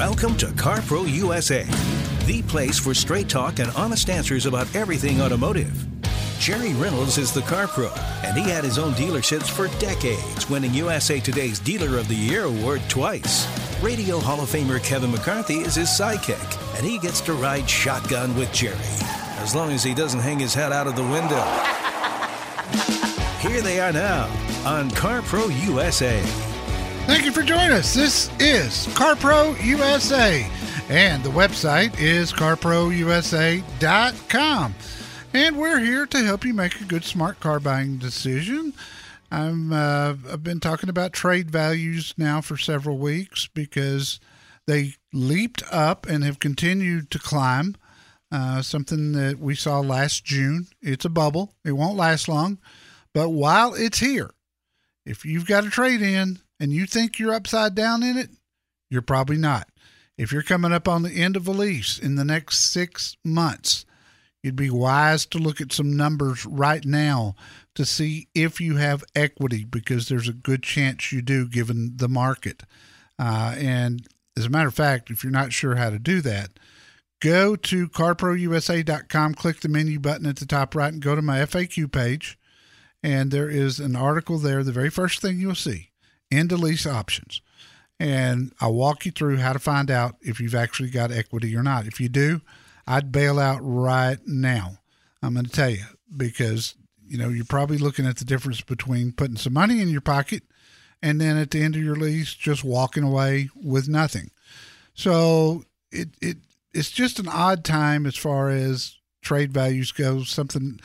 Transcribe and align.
Welcome 0.00 0.36
to 0.38 0.46
CarPro 0.46 1.06
USA, 1.12 1.62
the 2.24 2.40
place 2.48 2.78
for 2.78 2.94
straight 2.94 3.28
talk 3.28 3.58
and 3.58 3.70
honest 3.72 4.08
answers 4.08 4.46
about 4.46 4.74
everything 4.74 5.20
automotive. 5.20 5.86
Jerry 6.38 6.72
Reynolds 6.72 7.18
is 7.18 7.34
the 7.34 7.42
car 7.42 7.68
pro, 7.68 7.90
and 8.24 8.34
he 8.34 8.50
had 8.50 8.64
his 8.64 8.78
own 8.78 8.94
dealerships 8.94 9.50
for 9.50 9.68
decades, 9.78 10.48
winning 10.48 10.72
USA 10.72 11.20
Today's 11.20 11.58
Dealer 11.58 11.98
of 11.98 12.08
the 12.08 12.14
Year 12.14 12.44
award 12.44 12.80
twice. 12.88 13.46
Radio 13.82 14.18
Hall 14.18 14.40
of 14.40 14.48
Famer 14.48 14.82
Kevin 14.82 15.10
McCarthy 15.10 15.58
is 15.58 15.74
his 15.74 15.88
sidekick, 15.88 16.78
and 16.78 16.86
he 16.86 16.98
gets 16.98 17.20
to 17.20 17.34
ride 17.34 17.68
shotgun 17.68 18.34
with 18.36 18.50
Jerry, 18.54 18.78
as 19.42 19.54
long 19.54 19.70
as 19.70 19.84
he 19.84 19.92
doesn't 19.92 20.20
hang 20.20 20.38
his 20.38 20.54
head 20.54 20.72
out 20.72 20.86
of 20.86 20.96
the 20.96 21.02
window. 21.02 21.44
Here 23.46 23.60
they 23.60 23.80
are 23.80 23.92
now 23.92 24.28
on 24.64 24.88
CarPro 24.92 25.50
USA. 25.66 26.49
Thank 27.10 27.24
you 27.24 27.32
for 27.32 27.42
joining 27.42 27.72
us. 27.72 27.92
This 27.92 28.30
is 28.38 28.86
CarPro 28.94 29.60
USA, 29.64 30.48
and 30.88 31.24
the 31.24 31.30
website 31.30 31.98
is 31.98 32.32
carprousa.com. 32.32 34.74
And 35.34 35.58
we're 35.58 35.80
here 35.80 36.06
to 36.06 36.22
help 36.22 36.44
you 36.44 36.54
make 36.54 36.80
a 36.80 36.84
good, 36.84 37.02
smart 37.02 37.40
car 37.40 37.58
buying 37.58 37.98
decision. 37.98 38.74
I'm, 39.32 39.72
uh, 39.72 40.14
I've 40.30 40.44
been 40.44 40.60
talking 40.60 40.88
about 40.88 41.12
trade 41.12 41.50
values 41.50 42.14
now 42.16 42.40
for 42.40 42.56
several 42.56 42.96
weeks 42.96 43.48
because 43.52 44.20
they 44.68 44.94
leaped 45.12 45.64
up 45.72 46.06
and 46.06 46.22
have 46.22 46.38
continued 46.38 47.10
to 47.10 47.18
climb. 47.18 47.74
Uh, 48.30 48.62
something 48.62 49.14
that 49.14 49.40
we 49.40 49.56
saw 49.56 49.80
last 49.80 50.24
June. 50.24 50.68
It's 50.80 51.04
a 51.04 51.10
bubble, 51.10 51.54
it 51.64 51.72
won't 51.72 51.96
last 51.96 52.28
long. 52.28 52.58
But 53.12 53.30
while 53.30 53.74
it's 53.74 53.98
here, 53.98 54.30
if 55.04 55.24
you've 55.24 55.46
got 55.46 55.66
a 55.66 55.70
trade 55.70 56.02
in, 56.02 56.38
and 56.60 56.72
you 56.72 56.86
think 56.86 57.18
you're 57.18 57.34
upside 57.34 57.74
down 57.74 58.02
in 58.02 58.18
it, 58.18 58.30
you're 58.90 59.02
probably 59.02 59.38
not. 59.38 59.68
If 60.18 60.30
you're 60.32 60.42
coming 60.42 60.72
up 60.72 60.86
on 60.86 61.02
the 61.02 61.12
end 61.12 61.34
of 61.34 61.48
a 61.48 61.52
lease 61.52 61.98
in 61.98 62.16
the 62.16 62.24
next 62.24 62.70
six 62.70 63.16
months, 63.24 63.86
you'd 64.42 64.56
be 64.56 64.68
wise 64.68 65.24
to 65.26 65.38
look 65.38 65.62
at 65.62 65.72
some 65.72 65.96
numbers 65.96 66.44
right 66.44 66.84
now 66.84 67.34
to 67.74 67.86
see 67.86 68.28
if 68.34 68.60
you 68.60 68.76
have 68.76 69.04
equity 69.14 69.64
because 69.64 70.08
there's 70.08 70.28
a 70.28 70.34
good 70.34 70.62
chance 70.62 71.10
you 71.10 71.22
do 71.22 71.48
given 71.48 71.94
the 71.96 72.08
market. 72.08 72.64
Uh, 73.18 73.54
and 73.56 74.06
as 74.36 74.44
a 74.44 74.50
matter 74.50 74.68
of 74.68 74.74
fact, 74.74 75.10
if 75.10 75.24
you're 75.24 75.32
not 75.32 75.54
sure 75.54 75.76
how 75.76 75.88
to 75.88 75.98
do 75.98 76.20
that, 76.20 76.50
go 77.22 77.56
to 77.56 77.88
carprousa.com, 77.88 79.34
click 79.34 79.60
the 79.60 79.68
menu 79.68 79.98
button 79.98 80.26
at 80.26 80.36
the 80.36 80.46
top 80.46 80.74
right, 80.74 80.92
and 80.92 81.02
go 81.02 81.14
to 81.14 81.22
my 81.22 81.38
FAQ 81.38 81.90
page. 81.90 82.38
And 83.02 83.30
there 83.30 83.48
is 83.48 83.80
an 83.80 83.96
article 83.96 84.36
there, 84.36 84.62
the 84.62 84.72
very 84.72 84.90
first 84.90 85.22
thing 85.22 85.38
you'll 85.38 85.54
see 85.54 85.89
into 86.30 86.56
lease 86.56 86.86
options. 86.86 87.40
And 87.98 88.52
I'll 88.60 88.74
walk 88.74 89.04
you 89.04 89.12
through 89.12 89.38
how 89.38 89.52
to 89.52 89.58
find 89.58 89.90
out 89.90 90.16
if 90.22 90.40
you've 90.40 90.54
actually 90.54 90.90
got 90.90 91.12
equity 91.12 91.54
or 91.54 91.62
not. 91.62 91.86
If 91.86 92.00
you 92.00 92.08
do, 92.08 92.40
I'd 92.86 93.12
bail 93.12 93.38
out 93.38 93.60
right 93.62 94.18
now. 94.26 94.78
I'm 95.22 95.34
going 95.34 95.46
to 95.46 95.52
tell 95.52 95.70
you 95.70 95.84
because 96.16 96.74
you 97.06 97.18
know 97.18 97.28
you're 97.28 97.44
probably 97.44 97.76
looking 97.76 98.06
at 98.06 98.16
the 98.16 98.24
difference 98.24 98.62
between 98.62 99.12
putting 99.12 99.36
some 99.36 99.52
money 99.52 99.80
in 99.80 99.90
your 99.90 100.00
pocket 100.00 100.44
and 101.02 101.20
then 101.20 101.36
at 101.36 101.50
the 101.50 101.62
end 101.62 101.76
of 101.76 101.82
your 101.82 101.96
lease 101.96 102.34
just 102.34 102.64
walking 102.64 103.02
away 103.02 103.48
with 103.54 103.88
nothing. 103.88 104.30
So 104.94 105.64
it 105.90 106.08
it 106.20 106.38
it's 106.72 106.90
just 106.90 107.18
an 107.18 107.28
odd 107.28 107.64
time 107.64 108.06
as 108.06 108.16
far 108.16 108.48
as 108.48 108.96
trade 109.22 109.52
values 109.52 109.92
go. 109.92 110.22
Something 110.22 110.80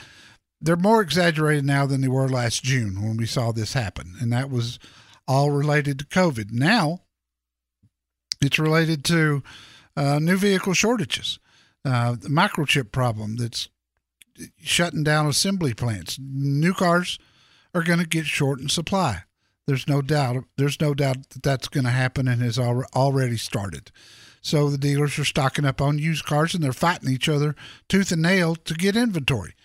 they're 0.62 0.76
more 0.76 1.02
exaggerated 1.02 1.66
now 1.66 1.86
than 1.86 2.02
they 2.02 2.08
were 2.08 2.28
last 2.28 2.64
June 2.64 3.02
when 3.02 3.18
we 3.18 3.26
saw 3.26 3.52
this 3.52 3.74
happen, 3.74 4.14
and 4.20 4.32
that 4.34 4.50
was 4.50 4.80
all 5.28 5.52
related 5.52 6.00
to 6.00 6.06
COVID. 6.06 6.52
Now, 6.52 7.02
it's 8.42 8.60
related 8.60 9.04
to 9.06 9.44
uh, 9.96 10.20
new 10.20 10.38
vehicle 10.38 10.74
shortages, 10.74 11.40
uh, 11.84 12.12
the 12.12 12.30
microchip 12.30 12.92
problem 12.92 13.38
that's 13.38 13.70
shutting 14.62 15.04
down 15.04 15.28
assembly 15.28 15.74
plants. 15.74 16.20
New 16.20 16.74
cars 16.74 17.18
are 17.74 17.84
going 17.84 18.00
to 18.00 18.08
get 18.08 18.26
short 18.26 18.60
in 18.60 18.70
supply. 18.70 19.24
There's 19.68 19.88
no 19.88 20.02
doubt. 20.02 20.44
There's 20.58 20.80
no 20.80 20.94
doubt 20.94 21.30
that 21.30 21.44
that's 21.44 21.68
going 21.68 21.86
to 21.86 21.92
happen 21.92 22.28
and 22.28 22.42
has 22.42 22.60
already 22.60 23.38
started. 23.38 23.92
So 24.42 24.70
the 24.70 24.78
dealers 24.78 25.18
are 25.18 25.26
stocking 25.26 25.66
up 25.66 25.82
on 25.82 25.98
used 25.98 26.26
cars 26.26 26.54
and 26.54 26.64
they're 26.64 26.72
fighting 26.72 27.10
each 27.10 27.28
other 27.28 27.56
tooth 27.90 28.12
and 28.12 28.22
nail 28.22 28.56
to 28.56 28.74
get 28.76 28.96
inventory. 28.96 29.56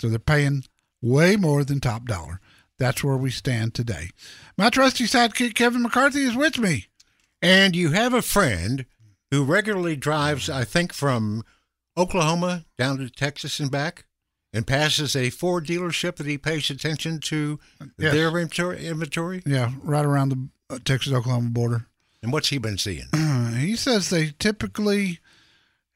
So 0.00 0.08
they're 0.08 0.18
paying 0.18 0.64
way 1.00 1.36
more 1.36 1.62
than 1.62 1.78
top 1.78 2.06
dollar. 2.06 2.40
That's 2.78 3.04
where 3.04 3.16
we 3.16 3.30
stand 3.30 3.74
today. 3.74 4.10
My 4.58 4.70
trusty 4.70 5.04
sidekick, 5.04 5.54
Kevin 5.54 5.82
McCarthy, 5.82 6.22
is 6.22 6.34
with 6.34 6.58
me. 6.58 6.86
And 7.40 7.76
you 7.76 7.90
have 7.92 8.14
a 8.14 8.22
friend 8.22 8.86
who 9.30 9.44
regularly 9.44 9.96
drives, 9.96 10.48
I 10.48 10.64
think, 10.64 10.92
from 10.92 11.44
Oklahoma 11.96 12.64
down 12.78 12.98
to 12.98 13.10
Texas 13.10 13.60
and 13.60 13.70
back 13.70 14.06
and 14.52 14.66
passes 14.66 15.14
a 15.14 15.30
Ford 15.30 15.66
dealership 15.66 16.16
that 16.16 16.26
he 16.26 16.38
pays 16.38 16.70
attention 16.70 17.18
to 17.20 17.58
yes. 17.98 18.12
their 18.12 18.28
inventory? 18.38 19.42
Yeah, 19.44 19.72
right 19.82 20.04
around 20.04 20.28
the 20.30 20.74
uh, 20.74 20.78
Texas 20.84 21.12
Oklahoma 21.12 21.50
border. 21.50 21.86
And 22.22 22.32
what's 22.32 22.48
he 22.48 22.58
been 22.58 22.78
seeing? 22.78 23.06
he 23.56 23.76
says 23.76 24.08
they 24.08 24.32
typically 24.38 25.20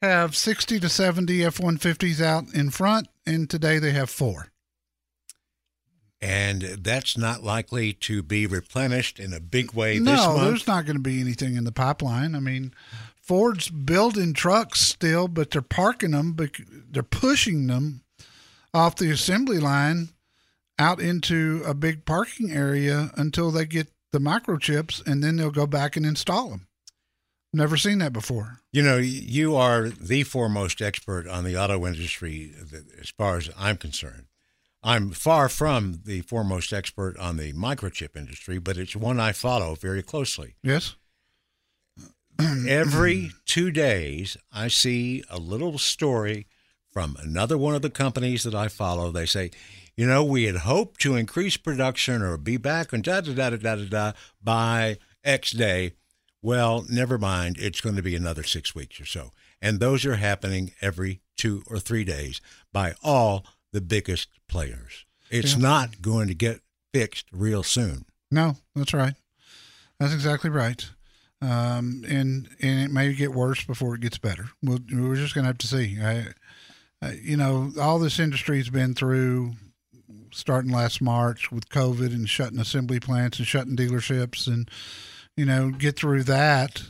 have 0.01 0.35
60 0.35 0.79
to 0.79 0.89
70 0.89 1.43
F 1.43 1.57
150s 1.57 2.21
out 2.21 2.53
in 2.53 2.69
front, 2.69 3.07
and 3.25 3.49
today 3.49 3.79
they 3.79 3.91
have 3.91 4.09
four 4.09 4.51
and 6.21 6.61
that's 6.61 7.17
not 7.17 7.43
likely 7.43 7.93
to 7.93 8.21
be 8.21 8.45
replenished 8.45 9.19
in 9.19 9.33
a 9.33 9.39
big 9.39 9.73
way 9.73 9.99
no, 9.99 10.11
this 10.11 10.25
month. 10.25 10.41
there's 10.41 10.67
not 10.67 10.85
going 10.85 10.97
to 10.97 11.01
be 11.01 11.21
anything 11.21 11.55
in 11.55 11.63
the 11.63 11.71
pipeline. 11.71 12.35
I 12.35 12.39
mean, 12.39 12.73
Ford's 13.21 13.69
building 13.69 14.33
trucks 14.33 14.81
still, 14.81 15.27
but 15.27 15.51
they're 15.51 15.61
parking 15.61 16.11
them, 16.11 16.33
but 16.33 16.51
they're 16.89 17.03
pushing 17.03 17.67
them 17.67 18.01
off 18.73 18.95
the 18.95 19.11
assembly 19.11 19.59
line 19.59 20.09
out 20.77 20.99
into 20.99 21.61
a 21.65 21.73
big 21.73 22.05
parking 22.05 22.51
area 22.51 23.11
until 23.15 23.51
they 23.51 23.65
get 23.65 23.89
the 24.11 24.19
microchips, 24.19 25.05
and 25.05 25.23
then 25.23 25.35
they'll 25.35 25.51
go 25.51 25.67
back 25.67 25.95
and 25.95 26.05
install 26.05 26.49
them. 26.49 26.67
Never 27.53 27.77
seen 27.77 27.99
that 27.99 28.13
before. 28.13 28.59
You 28.71 28.83
know, 28.83 28.97
you 28.97 29.55
are 29.55 29.89
the 29.89 30.23
foremost 30.23 30.81
expert 30.81 31.27
on 31.27 31.43
the 31.43 31.57
auto 31.57 31.85
industry 31.85 32.53
as 32.99 33.09
far 33.09 33.37
as 33.37 33.49
I'm 33.57 33.77
concerned. 33.77 34.25
I'm 34.81 35.11
far 35.11 35.49
from 35.49 36.01
the 36.05 36.21
foremost 36.21 36.71
expert 36.71 37.17
on 37.17 37.37
the 37.37 37.51
microchip 37.53 38.15
industry, 38.15 38.59
but 38.59 38.77
it's 38.77 38.95
one 38.95 39.19
I 39.19 39.33
follow 39.33 39.75
very 39.75 40.01
closely. 40.01 40.55
Yes. 40.63 40.95
Every 42.67 43.31
two 43.45 43.71
days, 43.71 44.37
I 44.53 44.69
see 44.69 45.23
a 45.29 45.37
little 45.37 45.77
story 45.77 46.47
from 46.91 47.17
another 47.19 47.57
one 47.57 47.75
of 47.75 47.81
the 47.81 47.89
companies 47.89 48.43
that 48.43 48.55
I 48.55 48.69
follow. 48.69 49.11
They 49.11 49.25
say, 49.25 49.51
you 49.97 50.07
know, 50.07 50.23
we 50.23 50.45
had 50.45 50.57
hoped 50.57 51.01
to 51.01 51.17
increase 51.17 51.57
production 51.57 52.21
or 52.21 52.37
be 52.37 52.55
back 52.55 52.93
and 52.93 53.03
da 53.03 53.19
da 53.19 53.33
da 53.33 53.49
da 53.49 53.57
da 53.57 53.75
da, 53.75 53.85
da 53.85 54.11
by 54.41 54.97
X 55.25 55.51
day. 55.51 55.93
Well, 56.41 56.85
never 56.89 57.17
mind. 57.17 57.57
It's 57.59 57.81
going 57.81 57.97
to 57.97 58.01
be 58.01 58.15
another 58.15 58.43
six 58.43 58.73
weeks 58.73 59.01
or 59.01 59.05
so. 59.05 59.33
And 59.61 59.81
those 59.81 60.05
are 60.05 60.15
happening 60.15 60.71
every 60.81 61.19
two 61.35 61.63
or 61.67 61.79
three 61.79 62.05
days 62.05 62.39
by 62.71 62.95
all 63.03 63.45
the 63.71 63.81
biggest 63.81 64.29
players. 64.47 65.05
It's 65.29 65.53
yeah. 65.53 65.61
not 65.61 66.01
going 66.01 66.27
to 66.27 66.33
get 66.33 66.61
fixed 66.93 67.27
real 67.31 67.63
soon. 67.63 68.05
No, 68.31 68.55
that's 68.75 68.93
right. 68.93 69.13
That's 69.99 70.13
exactly 70.13 70.49
right. 70.49 70.87
Um, 71.41 72.03
and 72.07 72.49
and 72.61 72.79
it 72.81 72.91
may 72.91 73.13
get 73.13 73.33
worse 73.33 73.63
before 73.63 73.95
it 73.95 74.01
gets 74.01 74.17
better. 74.17 74.49
We'll, 74.61 74.79
we're 74.91 75.15
just 75.15 75.33
going 75.33 75.43
to 75.43 75.49
have 75.49 75.57
to 75.59 75.67
see. 75.67 75.97
I, 76.01 76.27
I, 77.01 77.11
you 77.13 77.37
know, 77.37 77.71
all 77.79 77.99
this 77.99 78.19
industry's 78.19 78.69
been 78.69 78.93
through 78.93 79.53
starting 80.31 80.71
last 80.71 81.01
March 81.01 81.51
with 81.51 81.69
COVID 81.69 82.13
and 82.13 82.29
shutting 82.29 82.59
assembly 82.59 82.99
plants 82.99 83.39
and 83.39 83.47
shutting 83.47 83.77
dealerships, 83.77 84.47
and 84.47 84.69
you 85.37 85.45
know, 85.45 85.71
get 85.71 85.95
through 85.95 86.23
that, 86.23 86.83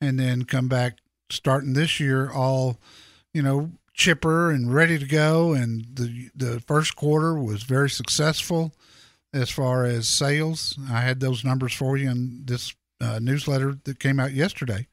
and 0.00 0.20
then 0.20 0.44
come 0.44 0.68
back 0.68 0.98
starting 1.30 1.72
this 1.72 1.98
year 1.98 2.30
all, 2.30 2.78
you 3.32 3.42
know, 3.42 3.70
chipper 3.96 4.50
and 4.50 4.72
ready 4.72 4.98
to 4.98 5.06
go. 5.06 5.54
And 5.54 5.86
the 5.94 6.30
the 6.36 6.60
first 6.60 6.94
quarter 6.94 7.34
was 7.36 7.64
very 7.64 7.90
successful 7.90 8.72
as 9.32 9.50
far 9.50 9.84
as 9.84 10.06
sales. 10.06 10.78
I 10.90 11.00
had 11.00 11.18
those 11.18 11.44
numbers 11.44 11.72
for 11.72 11.96
you 11.96 12.10
in 12.10 12.42
this 12.44 12.74
uh, 13.00 13.18
newsletter 13.20 13.76
that 13.84 13.98
came 13.98 14.20
out 14.20 14.32
yesterday. 14.32 14.86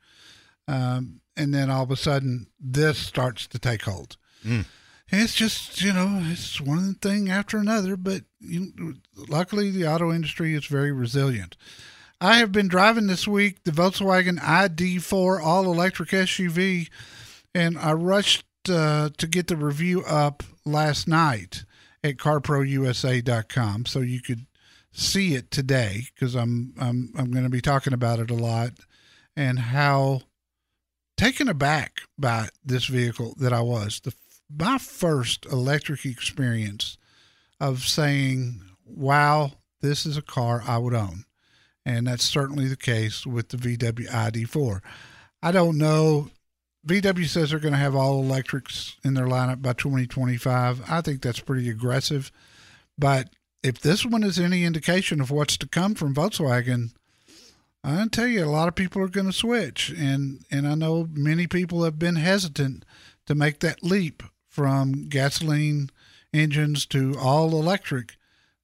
Um, 0.68 1.22
and 1.38 1.54
then 1.54 1.70
all 1.70 1.84
of 1.84 1.92
a 1.92 1.96
sudden, 1.96 2.48
this 2.60 2.98
starts 2.98 3.48
to 3.48 3.60
take 3.60 3.84
hold. 3.84 4.18
Mm. 4.46 4.66
it's 5.10 5.34
just 5.34 5.82
you 5.82 5.94
know 5.94 6.20
it's 6.26 6.60
one 6.60 6.96
thing 6.96 7.30
after 7.30 7.58
another. 7.58 7.96
But 7.98 8.24
you, 8.40 8.96
luckily, 9.16 9.70
the 9.70 9.88
auto 9.88 10.12
industry 10.12 10.54
is 10.54 10.66
very 10.66 10.92
resilient. 10.92 11.58
I 12.22 12.38
have 12.38 12.54
been 12.54 12.70
driving 12.70 13.08
this 13.08 13.28
week 13.28 13.64
the 13.66 13.72
Volkswagen 13.72 14.40
ID4 14.40 15.42
all 15.44 15.66
electric 15.66 16.10
SUV, 16.10 16.90
and 17.54 17.78
I 17.78 17.92
rushed 17.92 18.46
uh, 18.70 19.10
to 19.18 19.28
get 19.28 19.48
the 19.48 19.56
review 19.56 20.04
up 20.04 20.44
last 20.66 21.08
night 21.08 21.66
at 22.04 22.18
carprousa.com 22.18 23.86
so 23.86 24.00
you 24.00 24.22
could 24.22 24.46
see 24.92 25.36
it 25.36 25.50
today 25.52 26.04
because 26.14 26.36
I'm 26.36 26.74
I'm 26.80 27.12
I'm 27.18 27.32
going 27.32 27.46
to 27.46 27.50
be 27.50 27.62
talking 27.62 27.94
about 27.94 28.20
it 28.20 28.30
a 28.30 28.36
lot 28.36 28.74
and 29.36 29.58
how 29.58 30.22
taken 31.18 31.48
aback 31.48 32.02
by 32.18 32.50
this 32.64 32.86
vehicle 32.86 33.36
that 33.40 33.54
I 33.54 33.62
was. 33.62 34.00
The 34.02 34.14
my 34.56 34.78
first 34.78 35.46
electric 35.48 36.06
experience 36.06 36.98
of 37.60 37.80
saying, 37.82 38.62
"Wow, 38.86 39.54
this 39.82 40.06
is 40.06 40.18
a 40.18 40.22
car 40.22 40.64
I 40.68 40.78
would 40.78 40.94
own," 40.94 41.26
and 41.86 42.08
that's 42.08 42.24
certainly 42.24 42.68
the 42.68 42.78
case 42.78 43.26
with 43.26 43.50
the 43.50 43.58
VW 43.58 44.08
ID4. 44.10 44.82
I 45.42 45.52
don't 45.52 45.78
know. 45.78 46.30
VW 46.86 47.28
says 47.28 47.50
they're 47.50 47.60
going 47.60 47.74
to 47.74 47.80
have 47.80 47.96
all 47.96 48.20
electrics 48.20 48.98
in 49.04 49.14
their 49.14 49.28
lineup 49.28 49.62
by 49.62 49.74
2025. 49.74 50.84
I 50.90 51.02
think 51.02 51.22
that's 51.22 51.40
pretty 51.40 51.70
aggressive, 51.70 52.32
but 52.98 53.30
if 53.64 53.80
this 53.80 54.06
one 54.06 54.24
is 54.24 54.38
any 54.38 54.66
indication 54.66 55.22
of 55.22 55.32
what's 55.32 55.58
to 55.58 55.68
come 55.68 55.96
from 55.96 56.14
Volkswagen, 56.14 56.92
I 57.84 58.06
tell 58.12 58.28
you, 58.28 58.44
a 58.44 58.46
lot 58.46 58.68
of 58.68 58.76
people 58.76 59.02
are 59.02 59.10
going 59.10 59.28
to 59.28 59.34
switch, 59.34 59.90
and 59.90 60.46
and 60.50 60.68
I 60.68 60.76
know 60.76 61.08
many 61.12 61.48
people 61.48 61.84
have 61.84 62.00
been 62.00 62.16
hesitant 62.16 62.86
to 63.26 63.36
make 63.36 63.60
that 63.60 63.84
leap 63.84 64.24
from 64.48 65.08
gasoline 65.10 65.90
engines 66.34 66.86
to 66.88 67.16
all 67.20 67.50
electric. 67.50 68.16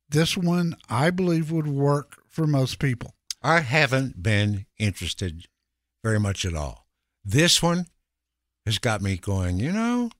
This 0.09 0.37
one, 0.37 0.75
I 0.89 1.09
believe, 1.09 1.51
would 1.51 1.67
work 1.67 2.21
for 2.27 2.47
most 2.47 2.79
people. 2.79 3.13
I 3.41 3.59
haven't 3.61 4.23
been 4.23 4.65
interested 4.77 5.47
very 6.03 6.19
much 6.19 6.45
at 6.45 6.55
all. 6.55 6.87
This 7.23 7.61
one 7.61 7.87
has 8.65 8.79
got 8.79 9.01
me 9.01 9.17
going. 9.17 9.57
You 9.57 9.71
know, 9.71 10.11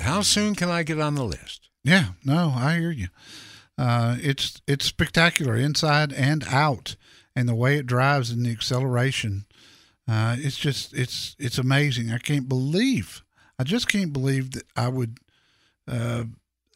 how 0.00 0.22
soon 0.22 0.54
can 0.54 0.68
I 0.68 0.82
get 0.82 1.00
on 1.00 1.14
the 1.14 1.24
list? 1.24 1.68
Yeah, 1.82 2.08
no, 2.24 2.52
I 2.56 2.78
hear 2.78 2.90
you. 2.90 3.08
Uh, 3.76 4.16
it's 4.20 4.60
it's 4.66 4.84
spectacular 4.84 5.56
inside 5.56 6.12
and 6.12 6.44
out 6.48 6.96
and 7.34 7.48
the 7.48 7.54
way 7.54 7.76
it 7.76 7.86
drives 7.86 8.30
and 8.30 8.46
the 8.46 8.50
acceleration. 8.50 9.46
Uh, 10.08 10.36
it's 10.38 10.56
just 10.56 10.94
it's 10.94 11.34
it's 11.38 11.58
amazing. 11.58 12.10
I 12.12 12.18
can't 12.18 12.48
believe 12.48 13.24
I 13.58 13.64
just 13.64 13.88
can't 13.88 14.12
believe 14.12 14.52
that 14.52 14.64
I 14.76 14.88
would 14.88 15.18
uh, 15.86 16.24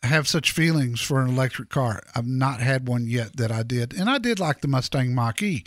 have 0.02 0.28
such 0.28 0.52
feelings 0.52 1.00
for 1.00 1.20
an 1.20 1.28
electric 1.28 1.68
car. 1.70 2.02
I've 2.14 2.26
not 2.26 2.60
had 2.60 2.88
one 2.88 3.06
yet 3.06 3.36
that 3.36 3.50
I 3.50 3.62
did, 3.62 3.92
and 3.94 4.08
I 4.08 4.18
did 4.18 4.38
like 4.38 4.60
the 4.60 4.68
Mustang 4.68 5.14
Mach 5.14 5.42
E, 5.42 5.64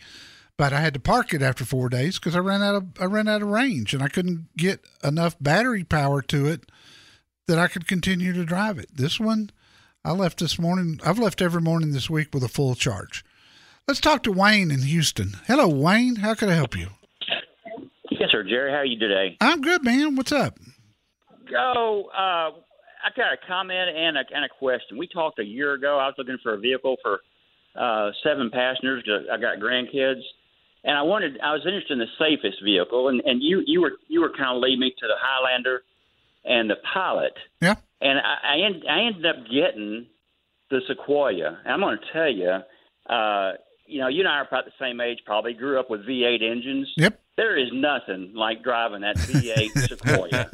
but 0.62 0.74
I 0.74 0.80
had 0.80 0.94
to 0.94 1.00
park 1.00 1.34
it 1.34 1.42
after 1.42 1.66
four 1.66 1.90
days 1.90 2.20
because 2.20 2.36
I 2.36 2.40
ran 2.40 2.62
out 2.62 2.76
of 2.76 2.86
I 3.00 3.06
ran 3.06 3.28
out 3.28 3.42
of 3.42 3.48
range 3.48 3.96
and 3.96 4.04
I 4.04 4.10
couldn't 4.10 4.56
get 4.56 4.86
enough 5.04 5.36
battery 5.42 5.84
power 5.84 6.22
to 6.22 6.46
it 6.46 6.72
that 7.48 7.58
I 7.58 7.68
could 7.68 7.88
continue 7.88 8.32
to 8.32 8.46
drive 8.46 8.78
it. 8.78 8.96
This 8.96 9.20
one, 9.20 9.50
I 10.06 10.12
left 10.12 10.38
this 10.38 10.60
morning. 10.60 11.00
I've 11.04 11.18
left 11.18 11.42
every 11.42 11.62
morning 11.64 11.94
this 11.94 12.12
week 12.12 12.28
with 12.32 12.44
a 12.44 12.48
full 12.48 12.76
charge. 12.76 13.26
Let's 13.88 14.00
talk 14.00 14.22
to 14.22 14.32
Wayne 14.32 14.70
in 14.70 14.84
Houston. 14.84 15.32
Hello, 15.48 15.68
Wayne. 15.68 16.18
How 16.18 16.36
can 16.36 16.48
I 16.48 16.54
help 16.54 16.78
you? 16.78 16.90
Yes, 18.12 18.30
sir. 18.32 18.44
Jerry, 18.44 18.70
how 18.70 18.78
are 18.78 18.86
you 18.86 19.00
today? 19.00 19.38
I'm 19.42 19.62
good, 19.62 19.84
man. 19.84 20.16
What's 20.16 20.32
up? 20.32 20.60
Go. 21.50 22.12
Uh, 22.16 22.52
I 22.52 23.10
got 23.18 23.34
a 23.34 23.48
comment 23.48 23.90
and 23.98 24.16
a, 24.16 24.24
and 24.32 24.46
a 24.46 24.50
question. 24.60 25.00
We 25.00 25.08
talked 25.08 25.40
a 25.40 25.44
year 25.44 25.74
ago. 25.74 25.98
I 25.98 26.06
was 26.06 26.14
looking 26.20 26.38
for 26.44 26.54
a 26.54 26.60
vehicle 26.60 26.98
for 27.02 27.22
uh, 27.76 28.12
seven 28.24 28.52
passengers. 28.52 29.04
I 29.32 29.38
got 29.38 29.58
grandkids, 29.58 30.22
and 30.84 30.98
I 30.98 31.04
wanted. 31.04 31.40
I 31.42 31.54
was 31.54 31.62
interested 31.66 31.94
in 31.94 32.00
the 32.00 32.06
safest 32.18 32.64
vehicle, 32.64 33.10
and, 33.10 33.22
and 33.22 33.42
you 33.42 33.64
you 33.66 33.82
were 33.82 33.94
you 34.08 34.22
were 34.22 34.32
kind 34.32 34.56
of 34.56 34.62
leading 34.62 34.80
me 34.80 34.92
to 34.92 35.08
the 35.08 35.16
Highlander 35.20 35.84
and 36.44 36.70
the 36.70 36.78
Pilot. 36.94 37.34
Yeah. 37.62 37.76
And 38.02 38.20
I 38.20 38.56
I, 38.56 38.66
end, 38.66 38.84
I 38.90 39.02
ended 39.02 39.26
up 39.26 39.44
getting 39.46 40.08
the 40.70 40.82
Sequoia. 40.88 41.60
And 41.64 41.74
I'm 41.74 41.80
going 41.80 41.98
to 41.98 42.14
tell 42.14 42.30
you. 42.30 42.60
Uh, 43.10 43.54
you 43.88 44.00
know, 44.00 44.08
you 44.08 44.22
and 44.22 44.30
I 44.30 44.38
are 44.38 44.48
about 44.48 44.64
the 44.64 44.72
same 44.80 45.02
age, 45.02 45.20
probably. 45.26 45.54
Grew 45.54 45.78
up 45.78 45.90
with 45.90 46.08
V8 46.08 46.42
engines. 46.42 46.88
Yep. 46.96 47.20
There 47.36 47.58
is 47.58 47.70
nothing 47.74 48.32
like 48.34 48.64
driving 48.64 49.02
that 49.02 49.18
V8 49.18 49.88
Sequoia. 49.90 50.50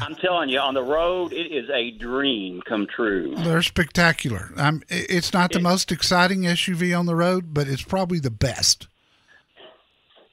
I'm 0.00 0.14
telling 0.16 0.48
you, 0.48 0.58
on 0.58 0.74
the 0.74 0.82
road, 0.82 1.32
it 1.32 1.52
is 1.52 1.68
a 1.68 1.90
dream 1.90 2.62
come 2.66 2.86
true. 2.94 3.34
They're 3.36 3.62
spectacular. 3.62 4.52
I'm, 4.56 4.82
it's 4.88 5.32
not 5.32 5.52
the 5.52 5.60
most 5.60 5.92
exciting 5.92 6.42
SUV 6.42 6.98
on 6.98 7.06
the 7.06 7.14
road, 7.14 7.52
but 7.52 7.68
it's 7.68 7.82
probably 7.82 8.20
the 8.20 8.30
best. 8.30 8.88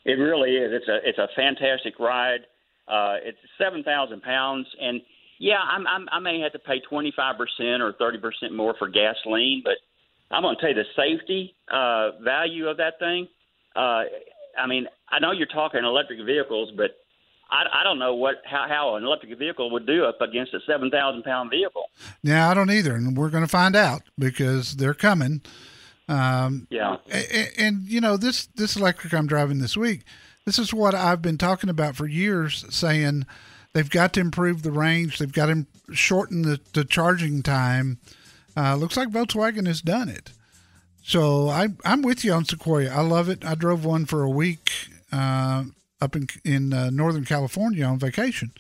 It 0.05 0.13
really 0.13 0.51
is. 0.51 0.71
It's 0.73 0.87
a 0.87 0.99
it's 1.07 1.17
a 1.17 1.27
fantastic 1.35 1.99
ride. 1.99 2.41
Uh, 2.87 3.15
it's 3.23 3.37
seven 3.57 3.83
thousand 3.83 4.21
pounds, 4.21 4.67
and 4.81 5.01
yeah, 5.39 5.59
I'm, 5.59 5.87
I'm 5.87 6.07
I 6.11 6.19
may 6.19 6.39
have 6.41 6.51
to 6.53 6.59
pay 6.59 6.81
twenty 6.81 7.13
five 7.15 7.35
percent 7.37 7.81
or 7.81 7.93
thirty 7.93 8.17
percent 8.17 8.53
more 8.53 8.75
for 8.77 8.89
gasoline, 8.89 9.61
but 9.63 9.75
I'm 10.31 10.41
going 10.41 10.55
to 10.55 10.61
tell 10.61 10.69
you 10.69 10.75
the 10.75 10.89
safety 10.95 11.55
uh, 11.71 12.21
value 12.23 12.67
of 12.67 12.77
that 12.77 12.99
thing. 12.99 13.27
Uh, 13.75 14.03
I 14.57 14.67
mean, 14.67 14.87
I 15.09 15.19
know 15.19 15.31
you're 15.31 15.47
talking 15.47 15.83
electric 15.83 16.19
vehicles, 16.25 16.71
but 16.75 16.91
I, 17.49 17.81
I 17.81 17.83
don't 17.83 17.99
know 17.99 18.15
what 18.15 18.35
how, 18.45 18.65
how 18.67 18.95
an 18.95 19.03
electric 19.03 19.37
vehicle 19.37 19.71
would 19.71 19.85
do 19.85 20.05
up 20.05 20.21
against 20.21 20.53
a 20.53 20.59
seven 20.67 20.89
thousand 20.89 21.23
pound 21.23 21.49
vehicle. 21.49 21.85
Yeah, 22.21 22.49
I 22.49 22.53
don't 22.53 22.71
either, 22.71 22.95
and 22.95 23.15
we're 23.15 23.29
going 23.29 23.43
to 23.43 23.49
find 23.49 23.75
out 23.75 24.01
because 24.17 24.75
they're 24.75 24.93
coming. 24.93 25.41
Um, 26.07 26.67
Yeah. 26.69 26.97
and, 27.09 27.49
and 27.57 27.83
you 27.87 28.01
know 28.01 28.17
this 28.17 28.47
this 28.55 28.75
electric 28.75 29.13
I'm 29.13 29.27
driving 29.27 29.59
this 29.59 29.77
week. 29.77 30.01
This 30.45 30.59
is 30.59 30.73
what 30.73 30.93
I've 30.93 31.21
been 31.21 31.37
talking 31.37 31.69
about 31.69 31.95
for 31.95 32.05
years, 32.05 32.65
saying 32.69 33.25
they've 33.73 33.89
got 33.89 34.11
to 34.13 34.19
improve 34.19 34.61
the 34.61 34.71
range. 34.71 35.17
They've 35.17 35.31
got 35.31 35.45
to 35.45 35.65
shorten 35.93 36.41
the, 36.41 36.59
the 36.73 36.83
charging 36.83 37.41
time. 37.41 37.99
Uh, 38.55 38.75
looks 38.75 38.97
like 38.97 39.09
Volkswagen 39.09 39.65
has 39.67 39.81
done 39.81 40.09
it. 40.09 40.31
So 41.01 41.49
I, 41.49 41.69
I'm 41.85 42.01
with 42.01 42.23
you 42.23 42.33
on 42.33 42.45
Sequoia. 42.45 42.89
I 42.89 43.01
love 43.01 43.29
it. 43.29 43.43
I 43.45 43.55
drove 43.55 43.83
one 43.85 44.05
for 44.05 44.21
a 44.23 44.29
week 44.29 44.71
uh, 45.11 45.63
up 46.01 46.15
in 46.15 46.27
in 46.43 46.73
uh, 46.73 46.89
Northern 46.89 47.25
California 47.25 47.85
on 47.85 47.97
vacation, 47.99 48.51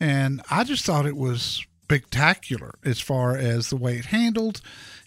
and 0.00 0.40
I 0.50 0.62
just 0.64 0.84
thought 0.84 1.06
it 1.06 1.16
was 1.16 1.64
spectacular 1.84 2.74
as 2.84 3.00
far 3.00 3.36
as 3.36 3.70
the 3.70 3.76
way 3.76 3.96
it 3.98 4.06
handled. 4.06 4.60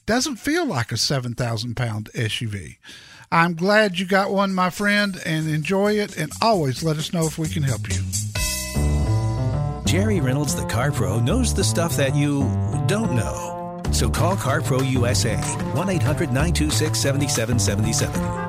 Doesn't 0.09 0.37
feel 0.37 0.65
like 0.65 0.91
a 0.91 0.97
seven 0.97 1.35
thousand 1.35 1.75
pound 1.75 2.09
SUV. 2.15 2.77
I'm 3.31 3.53
glad 3.53 3.99
you 3.99 4.07
got 4.07 4.31
one, 4.31 4.55
my 4.55 4.71
friend, 4.71 5.21
and 5.23 5.47
enjoy 5.47 5.99
it. 5.99 6.17
And 6.17 6.31
always 6.41 6.81
let 6.81 6.97
us 6.97 7.13
know 7.13 7.27
if 7.27 7.37
we 7.37 7.47
can 7.47 7.61
help 7.61 7.87
you. 7.87 8.01
Jerry 9.85 10.19
Reynolds, 10.19 10.55
the 10.55 10.65
Car 10.65 10.91
Pro, 10.91 11.19
knows 11.19 11.53
the 11.53 11.63
stuff 11.63 11.95
that 11.97 12.15
you 12.15 12.39
don't 12.87 13.15
know. 13.15 13.83
So 13.91 14.09
call 14.09 14.35
Car 14.35 14.61
Pro 14.61 14.81
USA, 14.81 15.35
1 15.35 15.89
800 15.89 16.29
926 16.29 16.99
7777. 16.99 18.48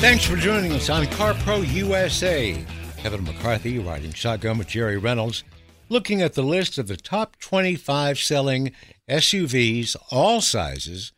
Thanks 0.00 0.24
for 0.24 0.36
joining 0.36 0.72
us 0.72 0.88
on 0.88 1.04
CarPro 1.04 1.70
USA. 1.74 2.64
Kevin 2.96 3.22
McCarthy 3.22 3.78
riding 3.78 4.14
shotgun 4.14 4.56
with 4.56 4.68
Jerry 4.68 4.96
Reynolds, 4.96 5.44
looking 5.90 6.22
at 6.22 6.32
the 6.32 6.42
list 6.42 6.78
of 6.78 6.88
the 6.88 6.96
top 6.96 7.36
25 7.38 8.18
selling 8.18 8.72
SUVs, 9.10 9.96
all 10.10 10.40
sizes, 10.40 11.12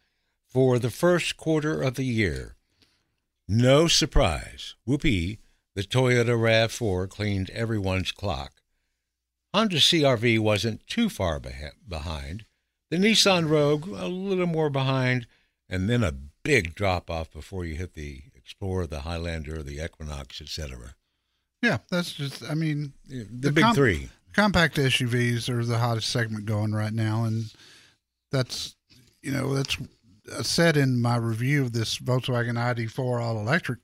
for 0.48 0.80
the 0.80 0.90
first 0.90 1.36
quarter 1.36 1.80
of 1.80 1.94
the 1.94 2.02
year. 2.02 2.56
No 3.46 3.86
surprise, 3.86 4.74
whoopee, 4.84 5.38
the 5.76 5.84
Toyota 5.84 6.36
RAV4 6.36 7.08
cleaned 7.08 7.50
everyone's 7.50 8.10
clock. 8.10 8.62
Honda 9.54 9.76
CRV 9.76 10.40
wasn't 10.40 10.84
too 10.88 11.08
far 11.08 11.38
behind. 11.38 12.46
The 12.90 12.96
Nissan 12.96 13.48
Rogue 13.48 13.86
a 13.86 14.08
little 14.08 14.48
more 14.48 14.70
behind, 14.70 15.28
and 15.68 15.88
then 15.88 16.02
a 16.02 16.10
big 16.42 16.74
drop 16.74 17.08
off 17.08 17.30
before 17.30 17.64
you 17.64 17.76
hit 17.76 17.94
the 17.94 18.22
Explorer, 18.44 18.86
the 18.86 19.00
Highlander, 19.00 19.62
the 19.62 19.82
Equinox, 19.84 20.40
etc. 20.40 20.94
Yeah, 21.62 21.78
that's 21.90 22.12
just. 22.12 22.42
I 22.48 22.54
mean, 22.54 22.92
The, 23.08 23.24
The 23.30 23.52
big 23.52 23.64
comp- 23.64 23.76
three. 23.76 24.08
compact 24.32 24.76
SUVs 24.76 25.48
are 25.48 25.64
the 25.64 25.78
hottest 25.78 26.08
segment 26.10 26.44
going 26.46 26.72
right 26.72 26.92
now, 26.92 27.24
and 27.24 27.52
that's 28.30 28.74
you 29.22 29.30
know 29.32 29.54
that's 29.54 29.76
I 30.38 30.42
said 30.42 30.76
in 30.76 31.00
my 31.00 31.16
review 31.16 31.62
of 31.62 31.72
this 31.72 31.98
Volkswagen 31.98 32.54
ID4 32.56 33.22
all 33.22 33.38
electric 33.38 33.78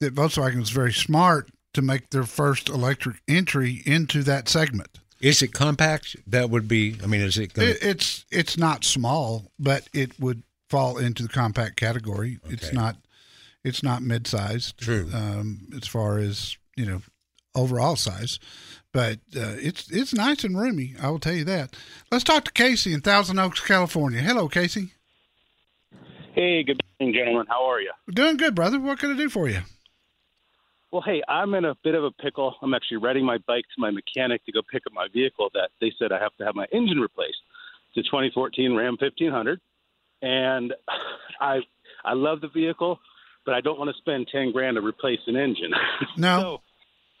that 0.00 0.14
Volkswagen 0.14 0.58
was 0.60 0.70
very 0.70 0.92
smart 0.92 1.50
to 1.74 1.82
make 1.82 2.10
their 2.10 2.24
first 2.24 2.68
electric 2.68 3.22
entry 3.28 3.82
into 3.86 4.22
that 4.24 4.48
segment. 4.48 4.98
Is 5.20 5.40
it 5.40 5.52
compact? 5.54 6.16
That 6.26 6.50
would 6.50 6.66
be. 6.68 6.96
I 7.02 7.06
mean, 7.06 7.20
is 7.20 7.38
it 7.38 7.54
going 7.54 7.68
It, 7.68 7.78
it's 7.80 8.24
it's 8.30 8.58
not 8.58 8.84
small, 8.84 9.50
but 9.58 9.88
it 9.94 10.18
would 10.20 10.42
fall 10.68 10.98
into 10.98 11.22
the 11.22 11.28
compact 11.28 11.76
category. 11.76 12.38
It's 12.48 12.72
not 12.72 12.96
it's 13.64 13.82
not 13.82 14.02
mid-sized. 14.02 14.78
True. 14.78 15.08
Um, 15.12 15.68
as 15.76 15.86
far 15.86 16.18
as 16.18 16.56
you 16.76 16.86
know, 16.86 17.02
overall 17.54 17.96
size, 17.96 18.38
but 18.92 19.18
uh, 19.36 19.56
it's 19.58 19.90
it's 19.90 20.14
nice 20.14 20.44
and 20.44 20.58
roomy. 20.58 20.94
I 21.00 21.10
will 21.10 21.18
tell 21.18 21.34
you 21.34 21.44
that. 21.44 21.76
Let's 22.10 22.24
talk 22.24 22.44
to 22.44 22.52
Casey 22.52 22.92
in 22.92 23.00
Thousand 23.00 23.38
Oaks, 23.38 23.60
California. 23.60 24.20
Hello, 24.20 24.48
Casey. 24.48 24.92
Hey, 26.34 26.62
good 26.62 26.80
morning, 26.98 27.14
gentlemen. 27.14 27.46
How 27.48 27.64
are 27.64 27.80
you? 27.80 27.92
Doing 28.10 28.38
good, 28.38 28.54
brother. 28.54 28.80
What 28.80 28.98
can 28.98 29.12
I 29.12 29.16
do 29.16 29.28
for 29.28 29.48
you? 29.48 29.60
Well, 30.90 31.02
hey, 31.02 31.22
I'm 31.26 31.54
in 31.54 31.64
a 31.64 31.74
bit 31.82 31.94
of 31.94 32.04
a 32.04 32.10
pickle. 32.10 32.56
I'm 32.60 32.74
actually 32.74 32.98
riding 32.98 33.24
my 33.24 33.38
bike 33.46 33.64
to 33.64 33.80
my 33.80 33.90
mechanic 33.90 34.44
to 34.44 34.52
go 34.52 34.60
pick 34.70 34.86
up 34.86 34.92
my 34.92 35.08
vehicle 35.12 35.50
that 35.54 35.70
they 35.80 35.90
said 35.98 36.12
I 36.12 36.18
have 36.18 36.36
to 36.36 36.44
have 36.44 36.54
my 36.54 36.66
engine 36.72 37.00
replaced. 37.00 37.38
It's 37.94 38.06
a 38.06 38.10
2014 38.10 38.74
Ram 38.74 38.96
1500, 39.00 39.60
and 40.20 40.74
I 41.40 41.60
I 42.04 42.14
love 42.14 42.40
the 42.40 42.48
vehicle, 42.48 42.98
but 43.44 43.54
I 43.54 43.60
don't 43.60 43.78
want 43.78 43.90
to 43.90 43.96
spend 43.98 44.28
10 44.30 44.52
grand 44.52 44.76
to 44.76 44.80
replace 44.80 45.20
an 45.26 45.36
engine. 45.36 45.72
No. 46.16 46.40
so 46.40 46.60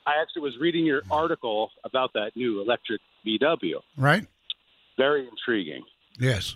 I 0.06 0.20
actually 0.20 0.42
was 0.42 0.54
reading 0.60 0.84
your 0.84 1.02
article 1.10 1.70
about 1.84 2.12
that 2.14 2.32
new 2.34 2.60
electric 2.60 3.00
VW. 3.26 3.76
Right? 3.96 4.26
Very 4.96 5.28
intriguing. 5.28 5.84
Yes. 6.18 6.54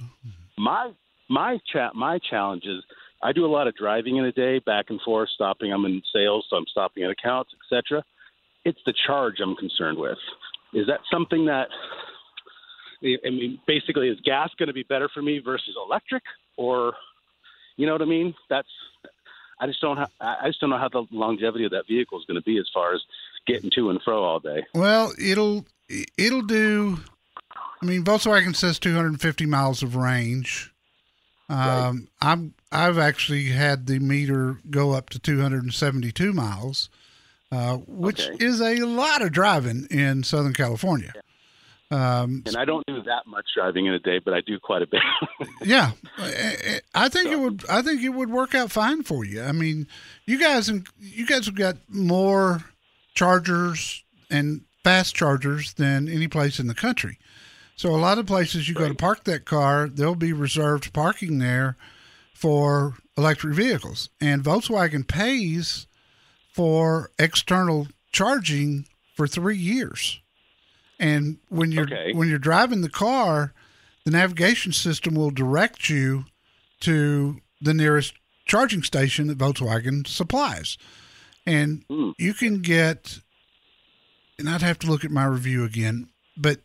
My 0.58 0.92
my 1.28 1.58
chat 1.72 1.94
my 1.94 2.18
challenge 2.30 2.64
is 2.64 2.82
I 3.22 3.32
do 3.32 3.46
a 3.46 3.48
lot 3.48 3.66
of 3.66 3.74
driving 3.74 4.16
in 4.16 4.24
a 4.24 4.32
day, 4.32 4.58
back 4.58 4.86
and 4.90 5.00
forth, 5.00 5.30
stopping. 5.34 5.72
I'm 5.72 5.84
in 5.84 6.02
sales, 6.14 6.46
so 6.50 6.56
I'm 6.56 6.66
stopping 6.70 7.04
at 7.04 7.10
accounts, 7.10 7.52
etc. 7.64 8.04
It's 8.64 8.78
the 8.84 8.94
charge 9.06 9.36
I'm 9.42 9.56
concerned 9.56 9.98
with. 9.98 10.18
Is 10.74 10.86
that 10.88 11.00
something 11.10 11.46
that 11.46 11.68
I 13.02 13.30
mean, 13.30 13.58
basically, 13.66 14.08
is 14.08 14.18
gas 14.24 14.50
going 14.58 14.68
to 14.68 14.72
be 14.74 14.82
better 14.82 15.08
for 15.12 15.22
me 15.22 15.40
versus 15.44 15.74
electric, 15.76 16.22
or 16.56 16.94
you 17.76 17.86
know 17.86 17.92
what 17.92 18.02
I 18.02 18.06
mean? 18.06 18.34
That's 18.50 18.68
I 19.58 19.66
just 19.66 19.80
don't 19.80 19.96
ha- 19.96 20.10
I 20.20 20.48
just 20.48 20.60
don't 20.60 20.70
know 20.70 20.78
how 20.78 20.88
the 20.88 21.06
longevity 21.10 21.64
of 21.64 21.70
that 21.72 21.86
vehicle 21.86 22.18
is 22.18 22.24
going 22.26 22.38
to 22.40 22.44
be 22.44 22.58
as 22.58 22.68
far 22.74 22.94
as 22.94 23.02
getting 23.46 23.70
to 23.70 23.90
and 23.90 24.00
fro 24.02 24.22
all 24.22 24.38
day. 24.40 24.64
Well, 24.74 25.12
it'll 25.18 25.64
it'll 26.18 26.42
do. 26.42 26.98
I 27.82 27.84
mean, 27.86 28.04
Volkswagen 28.04 28.54
says 28.56 28.78
250 28.78 29.46
miles 29.46 29.82
of 29.82 29.96
range. 29.96 30.72
Um, 31.48 32.08
I'm 32.20 32.54
I've 32.72 32.98
actually 32.98 33.44
had 33.46 33.86
the 33.86 33.98
meter 33.98 34.58
go 34.68 34.92
up 34.92 35.10
to 35.10 35.18
272 35.18 36.32
miles, 36.32 36.88
uh, 37.52 37.76
which 37.86 38.20
Okay. 38.28 38.44
is 38.44 38.60
a 38.60 38.80
lot 38.84 39.22
of 39.22 39.30
driving 39.32 39.86
in 39.90 40.24
Southern 40.24 40.52
California. 40.54 41.12
Um, 41.90 42.42
And 42.46 42.56
I 42.56 42.64
don't 42.64 42.84
do 42.86 43.02
that 43.02 43.26
much 43.26 43.46
driving 43.54 43.86
in 43.86 43.94
a 43.94 43.98
day, 43.98 44.18
but 44.18 44.34
I 44.34 44.40
do 44.40 44.58
quite 44.58 44.82
a 44.82 44.86
bit. 44.86 45.00
yeah, 45.64 45.92
I 46.94 47.08
think 47.08 47.30
it 47.30 47.38
would. 47.38 47.64
I 47.68 47.82
think 47.82 48.02
it 48.02 48.08
would 48.08 48.30
work 48.30 48.54
out 48.54 48.72
fine 48.72 49.02
for 49.02 49.24
you. 49.24 49.42
I 49.42 49.52
mean, 49.52 49.86
you 50.24 50.38
guys, 50.38 50.68
you 50.98 51.26
guys 51.26 51.46
have 51.46 51.54
got 51.54 51.76
more 51.88 52.64
chargers 53.14 54.02
and 54.30 54.62
fast 54.82 55.14
chargers 55.14 55.74
than 55.74 56.08
any 56.08 56.28
place 56.28 56.58
in 56.58 56.66
the 56.66 56.74
country. 56.74 57.18
So 57.76 57.94
a 57.94 57.96
lot 57.98 58.18
of 58.18 58.26
places 58.26 58.68
you 58.68 58.74
go 58.74 58.88
to 58.88 58.94
park 58.94 59.24
that 59.24 59.44
car, 59.44 59.88
there'll 59.88 60.14
be 60.14 60.32
reserved 60.32 60.92
parking 60.92 61.38
there 61.38 61.76
for 62.34 62.94
electric 63.16 63.54
vehicles, 63.54 64.08
and 64.20 64.42
Volkswagen 64.42 65.06
pays 65.06 65.86
for 66.52 67.10
external 67.18 67.86
charging 68.12 68.86
for 69.14 69.26
three 69.26 69.58
years. 69.58 70.20
And 70.98 71.38
when 71.48 71.72
you're 71.72 71.84
Okay. 71.84 72.12
when 72.12 72.28
you're 72.28 72.38
driving 72.38 72.80
the 72.80 72.88
car, 72.88 73.52
the 74.04 74.10
navigation 74.10 74.72
system 74.72 75.14
will 75.14 75.30
direct 75.30 75.88
you 75.88 76.24
to 76.80 77.40
the 77.60 77.74
nearest 77.74 78.14
charging 78.46 78.82
station 78.82 79.26
that 79.26 79.38
Volkswagen 79.38 80.06
supplies. 80.06 80.78
And 81.46 81.84
Hmm. 81.88 82.10
you 82.18 82.32
can 82.34 82.60
get, 82.62 83.18
and 84.38 84.48
I'd 84.48 84.62
have 84.62 84.78
to 84.80 84.86
look 84.86 85.04
at 85.04 85.10
my 85.10 85.24
review 85.24 85.64
again, 85.64 86.08
but 86.36 86.60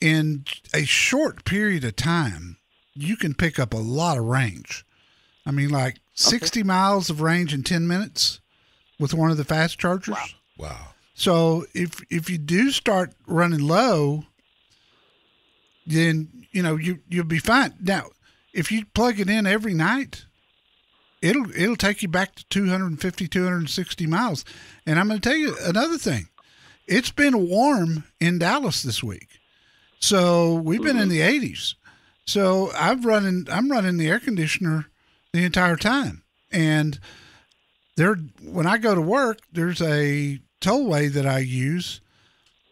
in 0.00 0.44
a 0.72 0.84
short 0.84 1.44
period 1.44 1.84
of 1.84 1.96
time, 1.96 2.56
you 2.94 3.16
can 3.16 3.34
pick 3.34 3.58
up 3.58 3.72
a 3.74 3.78
lot 3.78 4.16
of 4.18 4.24
range. 4.24 4.84
I 5.46 5.50
mean, 5.52 5.70
like 5.70 6.00
60 6.14 6.62
miles 6.62 7.10
of 7.10 7.20
range 7.20 7.52
in 7.54 7.62
10 7.62 7.86
minutes 7.86 8.40
with 8.98 9.14
one 9.14 9.30
of 9.30 9.36
the 9.36 9.44
fast 9.44 9.78
chargers. 9.78 10.16
Wow. 10.56 10.94
So 11.20 11.66
if 11.74 12.00
if 12.08 12.30
you 12.30 12.38
do 12.38 12.70
start 12.70 13.12
running 13.26 13.60
low, 13.60 14.24
then 15.86 16.46
you 16.50 16.62
know 16.62 16.76
you 16.76 17.00
you'll 17.10 17.26
be 17.26 17.38
fine. 17.38 17.74
Now, 17.78 18.06
if 18.54 18.72
you 18.72 18.86
plug 18.94 19.20
it 19.20 19.28
in 19.28 19.46
every 19.46 19.74
night, 19.74 20.24
it'll 21.20 21.50
it'll 21.54 21.76
take 21.76 22.00
you 22.00 22.08
back 22.08 22.36
to 22.36 22.46
250 22.48 23.28
260 23.28 24.06
miles. 24.06 24.46
And 24.86 24.98
I'm 24.98 25.08
going 25.08 25.20
to 25.20 25.28
tell 25.28 25.36
you 25.36 25.54
another 25.62 25.98
thing. 25.98 26.28
It's 26.86 27.10
been 27.10 27.50
warm 27.50 28.04
in 28.18 28.38
Dallas 28.38 28.82
this 28.82 29.02
week. 29.02 29.28
So, 29.98 30.54
we've 30.54 30.82
been 30.82 30.98
in 30.98 31.10
the 31.10 31.20
mm-hmm. 31.20 31.44
80s. 31.44 31.74
So, 32.24 32.70
I've 32.74 33.04
running 33.04 33.46
I'm 33.52 33.70
running 33.70 33.98
the 33.98 34.08
air 34.08 34.20
conditioner 34.20 34.86
the 35.34 35.44
entire 35.44 35.76
time. 35.76 36.22
And 36.50 36.98
there 37.98 38.14
when 38.42 38.66
I 38.66 38.78
go 38.78 38.94
to 38.94 39.02
work, 39.02 39.40
there's 39.52 39.82
a 39.82 40.40
tollway 40.60 41.12
that 41.12 41.26
I 41.26 41.38
use. 41.38 42.00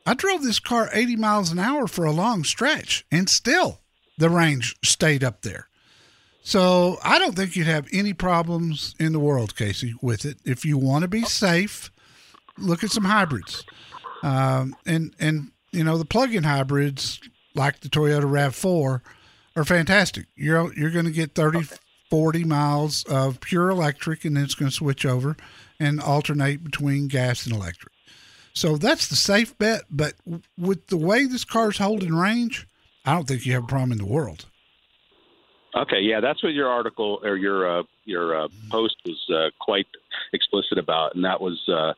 I 0.07 0.15
drove 0.15 0.43
this 0.43 0.59
car 0.59 0.89
80 0.93 1.17
miles 1.17 1.51
an 1.51 1.59
hour 1.59 1.87
for 1.87 2.05
a 2.05 2.13
long 2.13 2.45
stretch, 2.45 3.05
and 3.11 3.29
still 3.29 3.81
the 4.17 4.31
range 4.31 4.77
stayed 4.83 5.23
up 5.23 5.43
there. 5.43 5.69
So 6.43 6.99
I 7.05 7.19
don't 7.19 7.35
think 7.35 7.57
you'd 7.57 7.67
have 7.67 7.89
any 7.93 8.15
problems 8.15 8.95
in 8.99 9.13
the 9.13 9.19
world, 9.19 9.55
Casey, 9.55 9.95
with 10.01 10.25
it. 10.25 10.39
If 10.45 10.65
you 10.65 10.79
want 10.79 11.03
to 11.03 11.09
be 11.09 11.23
safe, 11.25 11.91
look 12.57 12.83
at 12.83 12.91
some 12.91 13.05
hybrids, 13.05 13.65
um, 14.23 14.75
and 14.87 15.15
and 15.19 15.51
you 15.73 15.85
know 15.85 15.99
the 15.99 16.07
plug-in 16.07 16.45
hybrids 16.45 17.21
like 17.55 17.81
the 17.81 17.89
Toyota 17.89 18.23
Rav4 18.23 19.03
are 19.57 19.65
fantastic. 19.65 20.27
You're 20.37 20.73
you're 20.75 20.91
going 20.91 21.05
to 21.05 21.11
get 21.11 21.35
30, 21.35 21.69
40 22.09 22.45
miles 22.45 23.05
of 23.05 23.41
pure 23.41 23.69
electric, 23.69 24.25
and 24.25 24.37
then 24.37 24.45
it's 24.45 24.55
going 24.55 24.71
to 24.71 24.75
switch 24.75 25.05
over 25.05 25.37
and 25.81 26.01
alternate 26.01 26.65
between 26.65 27.09
gas 27.09 27.47
and 27.47 27.55
electric. 27.55 27.93
So 28.53 28.77
that's 28.77 29.09
the 29.09 29.17
safe 29.17 29.57
bet. 29.59 29.83
But 29.91 30.15
with 30.57 30.87
the 30.89 30.97
way 30.97 31.27
this 31.27 31.45
car's 31.45 31.79
holding 31.79 32.15
range, 32.15 32.67
I 33.05 33.15
don't 33.15 33.29
think 33.29 33.47
you 33.47 33.53
have 33.55 33.65
a 33.65 33.67
problem 33.67 33.93
in 33.93 33.99
the 33.99 34.07
world. 34.07 34.47
Okay, 35.75 36.01
yeah, 36.01 36.21
that's 36.21 36.43
what 36.43 36.55
your 36.55 36.69
article 36.69 37.21
or 37.23 37.37
your 37.37 37.81
uh, 37.81 37.83
your 38.05 38.45
uh, 38.45 38.49
post 38.71 38.97
was 39.05 39.31
uh, 39.33 39.51
quite 39.61 39.87
explicit 40.33 40.79
about, 40.79 41.15
and 41.15 41.25
that 41.25 41.41
was 41.41 41.61
uh, 41.69 41.93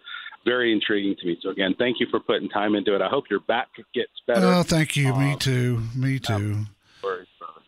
very 0.44 0.72
intriguing 0.72 1.14
to 1.20 1.26
me. 1.26 1.38
So 1.40 1.50
again, 1.50 1.74
thank 1.78 2.00
you 2.00 2.06
for 2.10 2.20
putting 2.20 2.48
time 2.48 2.74
into 2.74 2.94
it. 2.94 3.00
I 3.00 3.08
hope 3.08 3.24
your 3.30 3.40
back 3.40 3.68
gets 3.94 4.10
better. 4.26 4.44
Oh, 4.44 4.62
thank 4.64 4.96
you. 4.96 5.14
Me 5.14 5.32
Um, 5.32 5.38
too. 5.38 5.82
Me 5.94 6.18
too. 6.18 6.66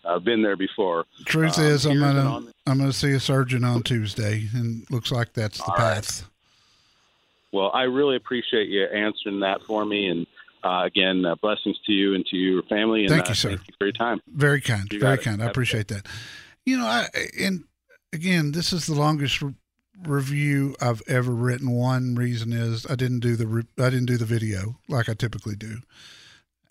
I've 0.05 0.25
been 0.25 0.43
there 0.43 0.57
before. 0.57 1.05
Truth 1.25 1.59
um, 1.59 1.65
is, 1.65 1.87
I'm 1.87 1.99
gonna 1.99 2.21
on- 2.21 2.53
I'm 2.67 2.79
gonna 2.79 2.93
see 2.93 3.13
a 3.13 3.21
surgeon 3.21 3.65
on 3.65 3.83
Tuesday, 3.83 4.49
and 4.55 4.85
looks 4.91 5.11
like 5.13 5.33
that's 5.33 5.59
the 5.59 5.65
All 5.65 5.77
right. 5.77 5.95
path. 5.95 6.29
Well, 7.53 7.71
I 7.75 7.83
really 7.83 8.17
appreciate 8.17 8.69
you 8.69 8.85
answering 8.85 9.41
that 9.41 9.63
for 9.63 9.85
me, 9.85 10.09
and 10.09 10.27
uh, 10.65 10.85
again, 10.85 11.25
uh, 11.25 11.35
blessings 11.37 11.77
to 11.87 11.93
you 11.93 12.15
and 12.15 12.25
to 12.27 12.37
your 12.37 12.63
family. 12.63 13.03
And 13.03 13.11
Thank 13.11 13.27
uh, 13.27 13.31
you, 13.31 13.35
sir. 13.35 13.49
Thank 13.51 13.69
you 13.69 13.75
for 13.79 13.87
your 13.87 13.93
time. 13.93 14.21
Very 14.29 14.61
kind. 14.61 14.91
You 14.93 15.01
Very 15.01 15.17
got 15.17 15.23
it. 15.23 15.25
kind. 15.25 15.43
I 15.43 15.47
appreciate 15.47 15.89
that. 15.89 16.07
You 16.65 16.79
know, 16.79 16.87
I 16.87 17.09
and 17.39 17.65
again, 18.13 18.53
this 18.53 18.73
is 18.73 18.87
the 18.87 18.95
longest 18.95 19.43
re- 19.43 19.55
review 20.05 20.77
I've 20.81 21.03
ever 21.09 21.33
written. 21.33 21.71
One 21.73 22.15
reason 22.15 22.53
is 22.53 22.87
I 22.89 22.95
didn't 22.95 23.21
do 23.21 23.37
the 23.37 23.47
re- 23.47 23.67
I 23.79 23.91
didn't 23.91 24.07
do 24.07 24.17
the 24.17 24.25
video 24.25 24.79
like 24.89 25.09
I 25.09 25.15
typically 25.15 25.57
do, 25.57 25.79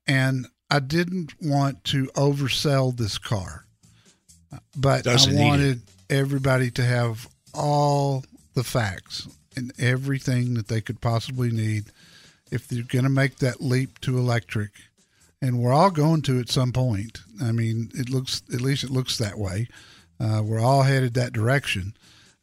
and 0.08 0.48
I 0.72 0.80
didn't 0.80 1.34
want 1.42 1.84
to 1.86 2.06
oversell 2.16 2.96
this 2.96 3.18
car, 3.18 3.66
but 4.76 5.04
Doesn't 5.04 5.38
I 5.38 5.44
wanted 5.46 5.82
everybody 6.10 6.72
to 6.72 6.84
have 6.84 7.28
all 7.54 8.24
the 8.54 8.64
facts 8.64 9.28
and 9.56 9.74
everything 9.80 10.54
that 10.56 10.68
they 10.68 10.82
could 10.82 11.02
possibly 11.02 11.52
need 11.52 11.86
if 12.52 12.68
they're 12.68 12.84
going 12.84 13.04
to 13.04 13.10
make 13.10 13.38
that 13.38 13.62
leap 13.62 14.00
to 14.02 14.18
electric 14.18 14.72
and 15.42 15.60
we're 15.60 15.74
all 15.74 15.92
going 15.92 16.22
to 16.24 16.40
at 16.40 16.50
some 16.50 16.72
point. 16.72 17.22
I 17.42 17.52
mean, 17.52 17.92
it 17.96 18.10
looks 18.10 18.44
at 18.54 18.62
least 18.62 18.84
it 18.84 18.90
looks 18.92 19.18
that 19.18 19.38
way. 19.38 19.68
Uh, 20.20 20.42
we're 20.44 20.60
all 20.60 20.84
headed 20.84 21.16
that 21.16 21.34
direction. 21.34 21.94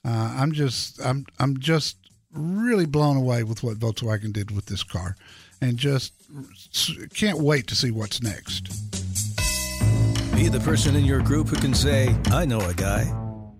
Uh, 0.04 0.34
I'm 0.36 0.52
just 0.52 1.00
I'm 1.04 1.26
I'm 1.38 1.58
just 1.58 1.96
really 2.32 2.86
blown 2.86 3.16
away 3.16 3.44
with 3.44 3.62
what 3.62 3.78
Volkswagen 3.78 4.32
did 4.32 4.50
with 4.50 4.66
this 4.66 4.82
car, 4.82 5.16
and 5.60 5.76
just 5.76 6.12
can't 7.14 7.38
wait 7.38 7.66
to 7.68 7.74
see 7.74 7.90
what's 7.90 8.22
next. 8.22 8.68
Be 10.34 10.48
the 10.48 10.60
person 10.60 10.94
in 10.94 11.04
your 11.04 11.20
group 11.22 11.48
who 11.48 11.56
can 11.56 11.74
say, 11.74 12.14
I 12.26 12.44
know 12.44 12.60
a 12.60 12.74
guy. 12.74 13.12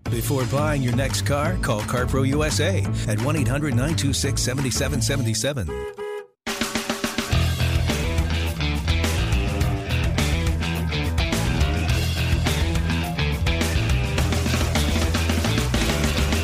Before 0.05 0.45
buying 0.47 0.83
your 0.83 0.95
next 0.95 1.23
car, 1.23 1.57
call 1.59 1.81
CarPro 1.81 2.27
USA 2.29 2.85
at 3.09 3.21
1 3.23 3.37
800 3.37 3.71
926 3.71 4.41
7777. 4.41 5.69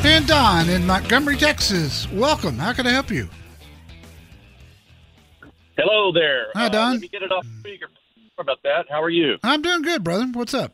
And 0.05 0.27
Don 0.27 0.69
in 0.69 0.85
Montgomery, 0.85 1.37
Texas, 1.37 2.09
welcome. 2.11 2.57
How 2.57 2.73
can 2.73 2.87
I 2.87 2.91
help 2.91 3.09
you? 3.09 3.27
Hello 5.77 6.11
there. 6.11 6.47
Hi, 6.55 6.65
Uh, 6.67 6.69
Don. 6.69 6.91
let 6.93 7.01
me 7.01 7.07
get 7.07 7.21
it 7.21 7.31
off 7.31 7.45
speaker. 7.59 7.87
Sorry 8.15 8.29
about 8.39 8.63
that. 8.63 8.85
How 8.89 9.01
are 9.01 9.09
you? 9.09 9.37
I'm 9.43 9.61
doing 9.61 9.81
good, 9.81 10.03
brother. 10.03 10.25
What's 10.33 10.53
up? 10.53 10.73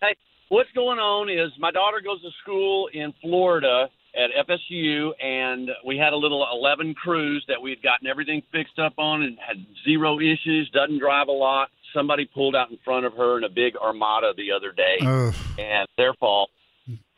Hey, 0.00 0.14
what's 0.48 0.70
going 0.72 0.98
on 0.98 1.28
is 1.28 1.50
my 1.58 1.70
daughter 1.70 2.00
goes 2.00 2.20
to 2.22 2.30
school 2.42 2.88
in 2.92 3.12
Florida 3.20 3.88
at 4.14 4.30
FSU, 4.46 5.12
and 5.22 5.70
we 5.84 5.96
had 5.96 6.12
a 6.12 6.16
little 6.16 6.46
11 6.52 6.94
Cruze 6.94 7.44
that 7.48 7.60
we 7.60 7.70
had 7.70 7.82
gotten 7.82 8.06
everything 8.06 8.42
fixed 8.52 8.78
up 8.78 8.94
on 8.98 9.22
and 9.22 9.38
had 9.38 9.64
zero 9.84 10.18
issues. 10.20 10.70
Doesn't 10.70 10.98
drive 10.98 11.28
a 11.28 11.32
lot. 11.32 11.70
Somebody 11.94 12.26
pulled 12.26 12.54
out 12.54 12.70
in 12.70 12.78
front 12.84 13.06
of 13.06 13.14
her 13.14 13.38
in 13.38 13.44
a 13.44 13.48
big 13.48 13.76
Armada 13.76 14.32
the 14.36 14.52
other 14.52 14.70
day, 14.72 14.98
Ugh. 15.02 15.34
and 15.58 15.88
their 15.96 16.14
fault 16.14 16.50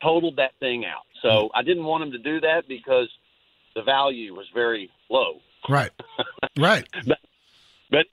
totaled 0.01 0.35
that 0.37 0.51
thing 0.59 0.85
out. 0.85 1.03
So 1.21 1.49
I 1.53 1.61
didn't 1.61 1.83
want 1.85 2.01
them 2.01 2.11
to 2.11 2.17
do 2.17 2.41
that 2.41 2.67
because 2.67 3.07
the 3.75 3.83
value 3.83 4.35
was 4.35 4.47
very 4.53 4.89
low. 5.09 5.39
Right, 5.69 5.91
right. 6.57 6.87
But 7.05 7.17
but 7.89 8.05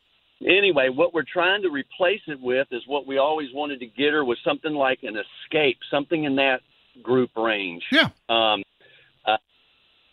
anyway, 0.46 0.88
what 0.88 1.14
we're 1.14 1.22
trying 1.22 1.62
to 1.62 1.70
replace 1.70 2.22
it 2.26 2.40
with 2.40 2.68
is 2.70 2.82
what 2.86 3.06
we 3.06 3.18
always 3.18 3.48
wanted 3.52 3.80
to 3.80 3.86
get 3.86 4.12
her 4.12 4.24
was 4.24 4.38
something 4.44 4.72
like 4.72 5.02
an 5.02 5.16
escape, 5.16 5.78
something 5.90 6.24
in 6.24 6.36
that 6.36 6.60
group 7.02 7.30
range. 7.36 7.84
Yeah. 7.90 8.08
Um, 8.28 8.62
uh, 9.26 9.36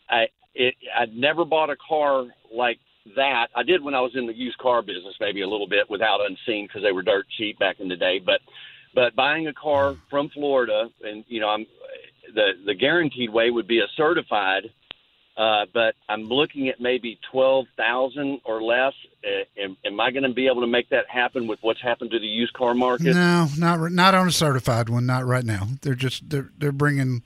I 0.10 0.28
it, 0.56 0.76
I'd 0.98 1.16
never 1.16 1.46
bought 1.46 1.70
a 1.70 1.76
car 1.76 2.26
like 2.54 2.80
that. 3.16 3.48
I 3.56 3.64
did 3.64 3.84
when 3.84 3.94
I 3.94 4.02
was 4.02 4.16
in 4.16 4.28
the 4.28 4.36
used 4.36 4.58
car 4.58 4.82
business, 4.82 5.16
maybe 5.20 5.42
a 5.42 5.48
little 5.48 5.68
bit 5.68 5.90
without 5.90 6.20
unseen 6.22 6.68
because 6.68 6.84
they 6.84 6.92
were 6.92 7.04
dirt 7.04 7.26
cheap 7.38 7.60
back 7.60 7.80
in 7.80 7.88
the 7.88 7.96
day. 7.96 8.20
But 8.20 8.42
but 8.94 9.16
buying 9.16 9.48
a 9.48 9.54
car 9.54 9.96
from 10.10 10.30
Florida, 10.30 10.90
and 11.04 11.24
you 11.28 11.40
know, 11.40 11.50
I'm 11.50 11.66
the 12.34 12.54
the 12.66 12.74
guaranteed 12.74 13.30
way 13.30 13.50
would 13.50 13.68
be 13.68 13.80
a 13.80 13.88
certified. 13.96 14.72
Uh, 15.38 15.68
but 15.72 15.94
I'm 16.10 16.24
looking 16.24 16.68
at 16.68 16.82
maybe 16.82 17.20
twelve 17.32 17.68
thousand 17.78 18.42
or 18.44 18.62
less. 18.64 18.94
Uh, 19.24 19.62
am, 19.62 19.78
am 19.86 20.00
I 20.00 20.10
going 20.10 20.24
to 20.24 20.34
be 20.34 20.48
able 20.48 20.62
to 20.62 20.68
make 20.68 20.90
that 20.90 21.08
happen 21.08 21.46
with 21.46 21.60
what's 21.62 21.82
happened 21.82 22.10
to 22.12 22.20
the 22.20 22.26
used 22.26 22.54
car 22.54 22.74
market? 22.74 23.14
No, 23.14 23.48
not 23.56 23.92
not 23.92 24.16
on 24.16 24.28
a 24.28 24.32
certified 24.32 24.90
one. 24.90 25.06
Not 25.06 25.26
right 25.28 25.46
now. 25.46 25.68
They're 25.84 25.94
just 25.94 26.28
they're 26.32 26.50
they're 26.58 26.72
bringing 26.72 27.22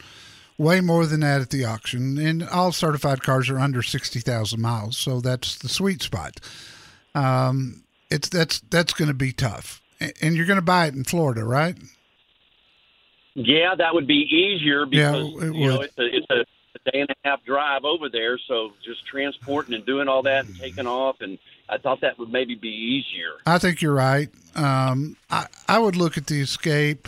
way 0.57 0.81
more 0.81 1.05
than 1.05 1.21
that 1.21 1.39
at 1.39 1.51
the 1.51 1.63
auction, 1.63 2.17
and 2.17 2.43
all 2.49 2.73
certified 2.73 3.21
cars 3.21 3.49
are 3.49 3.59
under 3.59 3.81
sixty 3.81 4.19
thousand 4.19 4.59
miles. 4.59 4.97
So 4.97 5.21
that's 5.21 5.57
the 5.57 5.69
sweet 5.69 6.01
spot. 6.01 6.41
Um, 7.15 7.83
it's 8.09 8.27
that's 8.27 8.59
that's 8.69 8.91
going 8.91 9.07
to 9.07 9.13
be 9.13 9.31
tough, 9.31 9.81
and 10.21 10.35
you're 10.35 10.45
going 10.45 10.59
to 10.59 10.61
buy 10.61 10.87
it 10.87 10.95
in 10.95 11.05
Florida, 11.05 11.45
right? 11.45 11.77
Yeah, 13.35 13.75
that 13.77 13.93
would 13.93 14.07
be 14.07 14.27
easier 14.29 14.85
Yeah, 14.91 15.11
because 15.11 15.43
it 15.43 15.55
you 15.55 15.67
know 15.67 15.81
it's 15.81 15.97
a, 15.97 16.05
it's 16.05 16.27
a, 16.29 16.45
a 16.75 16.91
day 16.91 17.01
and 17.01 17.09
a 17.09 17.15
half 17.27 17.43
drive 17.45 17.83
over 17.85 18.09
there. 18.09 18.37
So 18.47 18.71
just 18.83 19.05
transporting 19.05 19.73
and 19.75 19.85
doing 19.85 20.07
all 20.07 20.23
that 20.23 20.45
and 20.45 20.57
taking 20.57 20.87
off, 20.87 21.21
and 21.21 21.37
I 21.69 21.77
thought 21.77 22.01
that 22.01 22.17
would 22.19 22.31
maybe 22.31 22.55
be 22.55 22.69
easier. 22.69 23.33
I 23.45 23.57
think 23.57 23.81
you're 23.81 23.93
right. 23.93 24.29
Um, 24.55 25.15
I 25.29 25.45
I 25.67 25.79
would 25.79 25.95
look 25.95 26.17
at 26.17 26.27
the 26.27 26.41
Escape. 26.41 27.07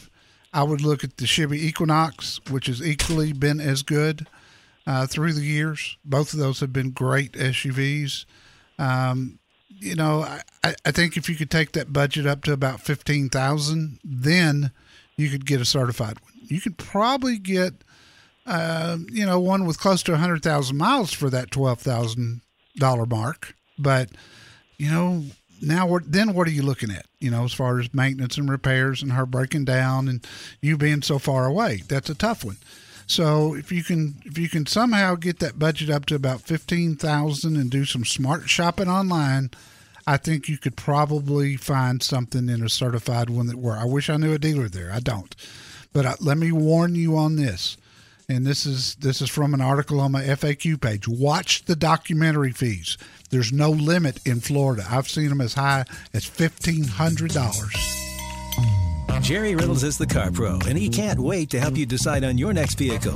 I 0.53 0.63
would 0.63 0.81
look 0.81 1.03
at 1.03 1.17
the 1.17 1.25
Chevy 1.25 1.65
Equinox, 1.65 2.39
which 2.49 2.67
has 2.67 2.81
equally 2.81 3.33
been 3.33 3.59
as 3.59 3.81
good 3.81 4.27
uh, 4.85 5.07
through 5.07 5.33
the 5.33 5.41
years. 5.41 5.97
Both 6.05 6.33
of 6.33 6.39
those 6.39 6.59
have 6.59 6.71
been 6.71 6.91
great 6.91 7.31
SUVs. 7.31 8.25
Um, 8.77 9.39
you 9.79 9.95
know, 9.95 10.21
I, 10.63 10.75
I- 10.85 10.91
think 10.91 11.17
if 11.17 11.27
you 11.27 11.35
could 11.35 11.49
take 11.51 11.71
that 11.73 11.91
budget 11.91 12.25
up 12.27 12.43
to 12.43 12.53
about 12.53 12.81
fifteen 12.81 13.29
thousand, 13.29 13.99
then 14.03 14.71
you 15.17 15.29
could 15.29 15.45
get 15.45 15.59
a 15.61 15.65
certified 15.65 16.19
one. 16.21 16.31
You 16.47 16.61
could 16.61 16.77
probably 16.77 17.37
get, 17.37 17.73
uh, 18.45 18.97
you 19.11 19.25
know, 19.25 19.39
one 19.39 19.65
with 19.65 19.79
close 19.79 20.03
to 20.03 20.17
hundred 20.17 20.43
thousand 20.43 20.77
miles 20.77 21.13
for 21.13 21.29
that 21.29 21.51
twelve 21.51 21.79
thousand 21.79 22.41
dollar 22.77 23.05
mark. 23.05 23.55
But 23.77 24.09
you 24.77 24.89
know, 24.89 25.23
now 25.61 25.87
what? 25.87 26.11
Then 26.11 26.33
what 26.33 26.47
are 26.47 26.51
you 26.51 26.63
looking 26.63 26.91
at? 26.91 27.05
You 27.19 27.31
know, 27.31 27.45
as 27.45 27.53
far 27.53 27.79
as 27.79 27.93
maintenance 27.93 28.37
and 28.37 28.49
repairs 28.49 29.01
and 29.01 29.13
her 29.13 29.25
breaking 29.25 29.65
down 29.65 30.07
and 30.07 30.25
you 30.61 30.77
being 30.77 31.01
so 31.01 31.19
far 31.19 31.45
away, 31.45 31.83
that's 31.87 32.09
a 32.09 32.15
tough 32.15 32.43
one. 32.43 32.57
So 33.05 33.53
if 33.53 33.71
you 33.71 33.83
can, 33.83 34.15
if 34.25 34.37
you 34.37 34.49
can 34.49 34.65
somehow 34.65 35.15
get 35.15 35.39
that 35.39 35.59
budget 35.59 35.89
up 35.89 36.05
to 36.07 36.15
about 36.15 36.41
fifteen 36.41 36.95
thousand 36.95 37.55
and 37.55 37.69
do 37.69 37.85
some 37.85 38.05
smart 38.05 38.49
shopping 38.49 38.87
online, 38.87 39.51
I 40.05 40.17
think 40.17 40.47
you 40.47 40.57
could 40.57 40.75
probably 40.75 41.55
find 41.55 42.01
something 42.01 42.49
in 42.49 42.63
a 42.63 42.69
certified 42.69 43.29
one 43.29 43.47
that 43.47 43.57
were. 43.57 43.77
I 43.77 43.85
wish 43.85 44.09
I 44.09 44.17
knew 44.17 44.33
a 44.33 44.39
dealer 44.39 44.67
there. 44.67 44.91
I 44.91 44.99
don't, 44.99 45.35
but 45.91 46.05
uh, 46.05 46.15
let 46.19 46.37
me 46.37 46.51
warn 46.51 46.95
you 46.95 47.17
on 47.17 47.35
this. 47.35 47.77
And 48.29 48.45
this 48.45 48.65
is 48.65 48.95
this 48.95 49.21
is 49.21 49.29
from 49.29 49.53
an 49.53 49.61
article 49.61 49.99
on 49.99 50.11
my 50.11 50.23
FAQ 50.23 50.79
page. 50.81 51.07
Watch 51.07 51.65
the 51.65 51.75
documentary 51.75 52.51
fees. 52.51 52.97
There's 53.29 53.51
no 53.51 53.69
limit 53.71 54.19
in 54.25 54.39
Florida. 54.39 54.85
I've 54.89 55.09
seen 55.09 55.29
them 55.29 55.41
as 55.41 55.55
high 55.55 55.85
as 56.13 56.25
fifteen 56.25 56.85
hundred 56.85 57.31
dollars. 57.31 57.75
Jerry 59.21 59.55
Reynolds 59.55 59.83
is 59.83 59.97
the 59.97 60.07
Car 60.07 60.31
Pro, 60.31 60.59
and 60.67 60.77
he 60.77 60.89
can't 60.89 61.19
wait 61.19 61.49
to 61.51 61.59
help 61.59 61.77
you 61.77 61.85
decide 61.85 62.23
on 62.23 62.37
your 62.37 62.53
next 62.53 62.77
vehicle. 62.77 63.13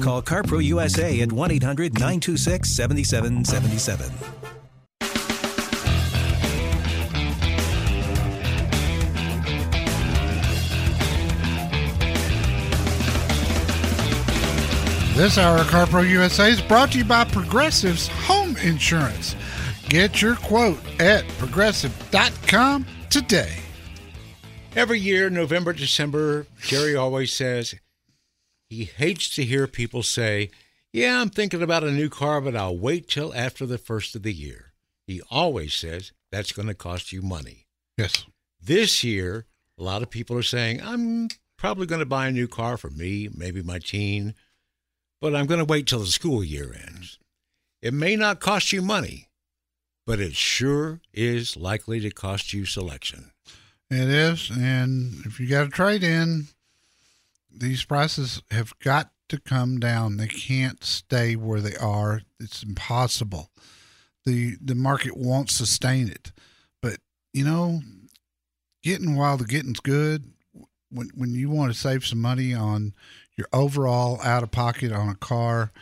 Call 0.00 0.22
CarPro 0.22 0.62
USA 0.64 1.20
at 1.20 1.32
1 1.32 1.50
800 1.50 1.94
926 1.94 2.70
7777. 2.70 4.39
This 15.20 15.36
hour 15.36 15.58
of 15.58 15.66
CarPro 15.66 16.08
USA 16.08 16.50
is 16.50 16.62
brought 16.62 16.92
to 16.92 16.98
you 17.00 17.04
by 17.04 17.24
Progressive's 17.24 18.08
Home 18.08 18.56
Insurance. 18.56 19.36
Get 19.90 20.22
your 20.22 20.34
quote 20.36 20.80
at 20.98 21.28
progressive.com 21.36 22.86
today. 23.10 23.58
Every 24.74 24.98
year, 24.98 25.28
November, 25.28 25.74
December, 25.74 26.46
Jerry 26.62 26.96
always 26.96 27.34
says 27.34 27.74
he 28.70 28.84
hates 28.84 29.34
to 29.34 29.44
hear 29.44 29.66
people 29.66 30.02
say, 30.02 30.48
Yeah, 30.90 31.20
I'm 31.20 31.28
thinking 31.28 31.60
about 31.60 31.84
a 31.84 31.92
new 31.92 32.08
car, 32.08 32.40
but 32.40 32.56
I'll 32.56 32.78
wait 32.78 33.06
till 33.06 33.34
after 33.34 33.66
the 33.66 33.76
first 33.76 34.16
of 34.16 34.22
the 34.22 34.32
year. 34.32 34.72
He 35.06 35.20
always 35.30 35.74
says 35.74 36.12
that's 36.32 36.52
going 36.52 36.68
to 36.68 36.74
cost 36.74 37.12
you 37.12 37.20
money. 37.20 37.66
Yes. 37.98 38.24
This 38.58 39.04
year, 39.04 39.44
a 39.78 39.82
lot 39.82 40.00
of 40.00 40.08
people 40.08 40.38
are 40.38 40.42
saying, 40.42 40.80
I'm 40.82 41.28
probably 41.58 41.84
going 41.84 41.98
to 41.98 42.06
buy 42.06 42.28
a 42.28 42.32
new 42.32 42.48
car 42.48 42.78
for 42.78 42.88
me, 42.88 43.28
maybe 43.36 43.62
my 43.62 43.80
teen, 43.80 44.34
but 45.20 45.34
I'm 45.34 45.46
going 45.46 45.58
to 45.58 45.64
wait 45.64 45.86
till 45.86 46.00
the 46.00 46.06
school 46.06 46.42
year 46.42 46.74
ends. 46.86 47.18
It 47.82 47.94
may 47.94 48.16
not 48.16 48.40
cost 48.40 48.72
you 48.72 48.82
money, 48.82 49.28
but 50.06 50.20
it 50.20 50.34
sure 50.34 51.00
is 51.12 51.56
likely 51.56 52.00
to 52.00 52.10
cost 52.10 52.52
you 52.52 52.66
selection. 52.66 53.32
It 53.90 54.08
is. 54.08 54.50
And 54.50 55.24
if 55.26 55.40
you 55.40 55.48
got 55.48 55.66
a 55.66 55.70
trade 55.70 56.02
in, 56.02 56.48
these 57.52 57.84
prices 57.84 58.42
have 58.50 58.78
got 58.78 59.10
to 59.28 59.40
come 59.40 59.78
down. 59.78 60.16
They 60.16 60.26
can't 60.26 60.84
stay 60.84 61.36
where 61.36 61.60
they 61.60 61.76
are. 61.76 62.22
It's 62.38 62.62
impossible. 62.62 63.50
The 64.24 64.56
the 64.60 64.74
market 64.74 65.16
won't 65.16 65.50
sustain 65.50 66.08
it. 66.08 66.32
But 66.82 66.98
you 67.32 67.44
know, 67.44 67.80
getting 68.82 69.16
while 69.16 69.36
the 69.36 69.44
getting's 69.44 69.80
good, 69.80 70.32
when 70.90 71.10
when 71.14 71.34
you 71.34 71.50
want 71.50 71.72
to 71.72 71.78
save 71.78 72.06
some 72.06 72.20
money 72.20 72.54
on 72.54 72.92
your 73.36 73.48
overall 73.52 74.20
out 74.22 74.42
of 74.42 74.50
pocket 74.50 74.92
on 74.92 75.08
a 75.08 75.14
car, 75.14 75.72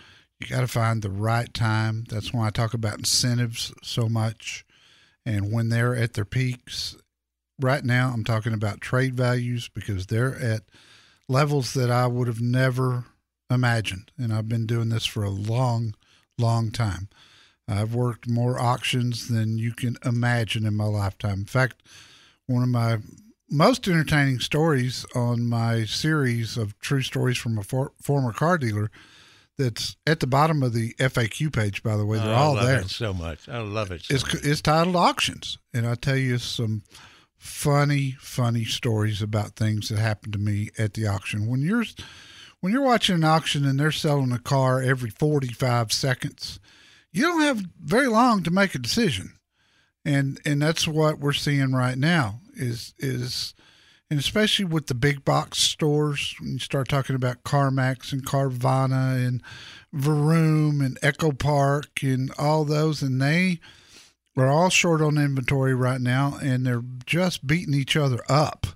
you 0.41 0.47
got 0.47 0.61
to 0.61 0.69
find 0.69 1.03
the 1.03 1.11
right 1.11 1.53
time. 1.53 2.05
That's 2.09 2.33
why 2.33 2.47
I 2.47 2.51
talk 2.51 2.75
about 2.75 2.99
incentives 2.99 3.73
so 3.83 4.09
much. 4.09 4.65
And 5.27 5.53
when 5.53 5.69
they're 5.69 5.97
at 5.97 6.15
their 6.15 6.25
peaks, 6.25 6.97
right 7.61 7.85
now 7.85 8.13
I'm 8.15 8.25
talking 8.25 8.53
about 8.53 8.81
trade 8.81 9.15
values 9.15 9.69
because 9.69 10.07
they're 10.07 10.37
at 10.37 10.63
levels 11.29 11.75
that 11.75 11.91
I 11.91 12.07
would 12.07 12.29
have 12.29 12.41
never 12.41 13.07
imagined. 13.51 14.13
And 14.17 14.33
I've 14.33 14.49
been 14.49 14.67
doing 14.67 14.89
this 14.89 15.07
for 15.07 15.25
a 15.25 15.31
long, 15.31 15.95
long 16.39 16.71
time. 16.71 17.09
I've 17.67 17.95
worked 17.95 18.29
more 18.29 18.59
auctions 18.59 19.29
than 19.29 19.59
you 19.59 19.73
can 19.73 19.97
imagine 20.05 20.65
in 20.65 20.75
my 20.75 20.85
lifetime. 20.85 21.41
In 21.41 21.45
fact, 21.45 21.83
one 22.47 22.63
of 22.63 22.69
my 22.71 22.99
most 23.51 23.89
entertaining 23.89 24.41
stories 24.41 25.07
on 25.15 25.49
my 25.49 25.85
series 25.85 26.57
of 26.57 26.79
true 26.81 27.03
stories 27.03 27.39
from 27.39 27.59
a 27.59 27.63
for, 27.63 27.93
former 28.01 28.33
car 28.33 28.59
dealer 28.59 28.91
that's 29.57 29.97
at 30.07 30.21
the 30.21 30.27
bottom 30.27 30.63
of 30.63 30.73
the 30.73 30.95
FAQ 30.95 31.53
page, 31.53 31.83
by 31.83 31.97
the 31.97 32.07
way. 32.07 32.19
They're 32.19 32.29
oh, 32.29 32.33
I 32.33 32.37
all 32.37 32.55
love 32.55 32.67
there 32.67 32.81
it 32.81 32.91
so 32.91 33.13
much. 33.13 33.49
I 33.49 33.59
love 33.59 33.91
it. 33.91 34.05
So 34.05 34.15
is 34.15 34.25
much. 34.25 34.45
is 34.45 34.63
titled 34.63 34.97
auctions, 34.97 35.59
and 35.75 35.87
I 35.87 35.95
tell 35.95 36.17
you 36.17 36.39
some 36.39 36.83
funny, 37.37 38.17
funny 38.21 38.65
stories 38.65 39.21
about 39.21 39.57
things 39.57 39.89
that 39.89 39.99
happened 39.99 40.33
to 40.35 40.39
me 40.39 40.71
at 40.79 40.95
the 40.95 41.07
auction. 41.07 41.47
When 41.47 41.63
you're 41.63 41.85
when 42.61 42.73
you're 42.73 42.83
watching 42.83 43.17
an 43.17 43.25
auction 43.25 43.65
and 43.65 43.79
they're 43.79 43.93
selling 43.93 44.33
a 44.33 44.39
car 44.39 44.81
every 44.83 45.11
45 45.11 45.93
seconds, 45.93 46.59
you 47.13 47.23
don't 47.23 47.43
have 47.43 47.65
very 47.81 48.09
long 48.09 48.43
to 48.45 48.51
make 48.51 48.75
a 48.75 48.79
decision, 48.79 49.33
and 50.05 50.41
and 50.45 50.63
that's 50.63 50.87
what 50.87 51.19
we're 51.19 51.33
seeing 51.33 51.73
right 51.73 51.99
now. 51.99 52.41
Is 52.59 52.95
is 52.99 53.55
and 54.11 54.19
especially 54.19 54.65
with 54.65 54.87
the 54.87 54.95
big 54.95 55.25
box 55.25 55.59
stores, 55.59 56.35
when 56.41 56.55
you 56.55 56.59
start 56.59 56.89
talking 56.89 57.15
about 57.15 57.43
CarMax 57.43 58.13
and 58.13 58.25
Carvana 58.25 59.27
and 59.27 59.43
Vroom 59.93 60.81
and 60.81 60.99
EchoPark 61.01 62.03
and 62.03 62.33
all 62.39 62.65
those, 62.65 63.03
and 63.03 63.21
they 63.21 63.61
are 64.37 64.49
all 64.49 64.71
short 64.71 65.03
on 65.03 65.19
inventory 65.19 65.75
right 65.75 66.01
now, 66.01 66.39
and 66.43 66.65
they're 66.65 66.85
just 67.05 67.47
beating 67.47 67.75
each 67.75 67.97
other 67.97 68.21
up 68.29 68.67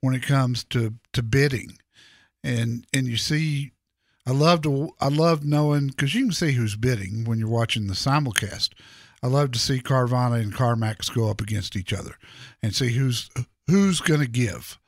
when 0.00 0.14
it 0.14 0.22
comes 0.22 0.64
to 0.64 0.94
to 1.12 1.22
bidding, 1.22 1.78
and 2.42 2.86
and 2.92 3.06
you 3.06 3.16
see 3.16 3.72
I 4.26 4.32
love 4.32 4.62
to 4.62 4.90
I 5.00 5.08
love 5.08 5.44
knowing 5.44 5.88
because 5.88 6.14
you 6.14 6.24
can 6.24 6.32
see 6.32 6.52
who's 6.52 6.74
bidding 6.74 7.24
when 7.24 7.38
you're 7.38 7.48
watching 7.48 7.86
the 7.86 7.94
simulcast. 7.94 8.70
I 9.22 9.28
love 9.28 9.52
to 9.52 9.58
see 9.58 9.80
Carvana 9.80 10.40
and 10.40 10.54
CarMax 10.54 11.14
go 11.14 11.30
up 11.30 11.40
against 11.40 11.76
each 11.76 11.92
other 11.92 12.16
and 12.62 12.74
see 12.74 12.92
who's 12.92 13.30
who's 13.66 14.00
going 14.00 14.20
to 14.20 14.28
give. 14.28 14.78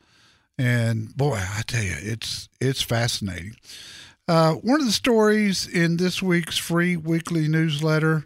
And 0.57 1.17
boy, 1.17 1.37
I 1.37 1.63
tell 1.67 1.83
you, 1.83 1.97
it's 1.99 2.49
it's 2.61 2.83
fascinating. 2.83 3.57
Uh, 4.27 4.55
one 4.55 4.81
of 4.81 4.87
the 4.87 4.93
stories 4.93 5.67
in 5.67 5.97
this 5.97 6.23
week's 6.23 6.59
free 6.59 6.97
weekly 6.97 7.49
newsletter 7.49 8.25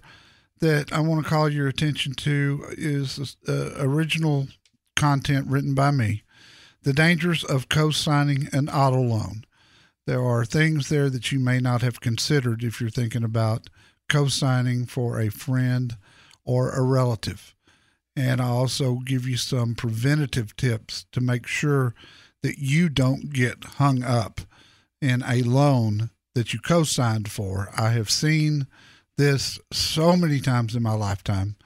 that 0.61 0.93
I 0.93 1.01
want 1.01 1.23
to 1.23 1.31
call 1.31 1.49
your 1.49 1.69
attention 1.69 2.15
to 2.15 2.65
is 2.71 3.37
uh, 3.49 3.73
original 3.79 4.49
content 4.97 5.49
written 5.49 5.75
by 5.75 5.91
me 5.91 6.23
The 6.83 6.93
Dangers 6.93 7.45
of 7.45 7.69
Co 7.69 7.91
signing 7.91 8.49
an 8.53 8.69
Auto 8.69 9.01
Loan. 9.01 9.45
There 10.07 10.25
are 10.25 10.45
things 10.45 10.89
there 10.89 11.09
that 11.11 11.31
you 11.31 11.39
may 11.39 11.59
not 11.61 11.83
have 11.83 12.01
considered 12.01 12.65
if 12.65 12.81
you're 12.81 12.91
thinking 12.91 13.23
about 13.23 13.69
co 14.13 14.29
signing 14.29 14.85
for 14.85 15.19
a 15.19 15.31
friend 15.31 15.97
or 16.45 16.71
a 16.71 16.83
relative. 16.83 17.55
And 18.15 18.43
I 18.43 18.49
also 18.49 18.97
give 18.97 19.27
you 19.27 19.39
some 19.39 19.75
preventative 19.75 20.55
tips 20.55 21.07
to 21.13 21.23
make 21.23 21.47
sure 21.47 21.95
that 22.43 22.59
you 22.59 22.91
don't 22.91 23.33
get 23.33 23.65
hung 23.65 24.03
up 24.03 24.43
in 25.01 25.25
a 25.27 25.43
loan 25.43 26.11
that 26.35 26.53
you 26.53 26.61
co 26.61 26.83
signed 26.83 27.31
for. 27.31 27.71
I 27.75 27.91
have 27.93 28.11
seen 28.11 28.67
this 29.17 29.59
so 29.73 30.15
many 30.15 30.41
times 30.41 30.77
in 30.77 30.83
my 30.83 30.93
lifetime. 30.95 31.57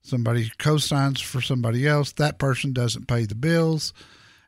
Somebody 0.00 0.52
co 0.58 0.78
signs 0.78 1.20
for 1.20 1.40
somebody 1.40 1.88
else, 1.88 2.12
that 2.12 2.38
person 2.38 2.72
doesn't 2.72 3.08
pay 3.08 3.24
the 3.24 3.34
bills, 3.34 3.92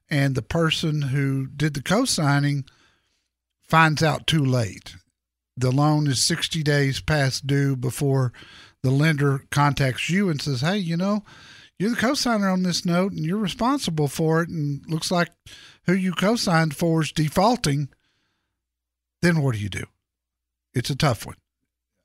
and 0.08 0.36
the 0.36 0.42
person 0.42 1.02
who 1.02 1.48
did 1.48 1.74
the 1.74 1.82
co 1.82 2.04
signing 2.04 2.66
finds 3.60 4.00
out 4.00 4.28
too 4.28 4.44
late. 4.44 4.94
The 5.60 5.72
loan 5.72 6.06
is 6.06 6.24
60 6.24 6.62
days 6.62 7.00
past 7.00 7.46
due 7.46 7.76
before 7.76 8.32
the 8.82 8.90
lender 8.90 9.44
contacts 9.50 10.08
you 10.08 10.28
and 10.28 10.40
says, 10.40 10.60
Hey, 10.60 10.78
you 10.78 10.96
know, 10.96 11.24
you're 11.78 11.90
the 11.90 11.96
co-signer 11.96 12.48
on 12.48 12.62
this 12.62 12.84
note 12.84 13.12
and 13.12 13.24
you're 13.24 13.38
responsible 13.38 14.08
for 14.08 14.42
it 14.42 14.48
and 14.48 14.82
looks 14.88 15.10
like 15.10 15.28
who 15.86 15.94
you 15.94 16.12
co-signed 16.12 16.76
for 16.76 17.02
is 17.02 17.12
defaulting 17.12 17.88
then 19.20 19.42
what 19.42 19.56
do 19.56 19.60
you 19.60 19.68
do? 19.68 19.84
It's 20.74 20.90
a 20.90 20.96
tough 20.96 21.26
one. 21.26 21.36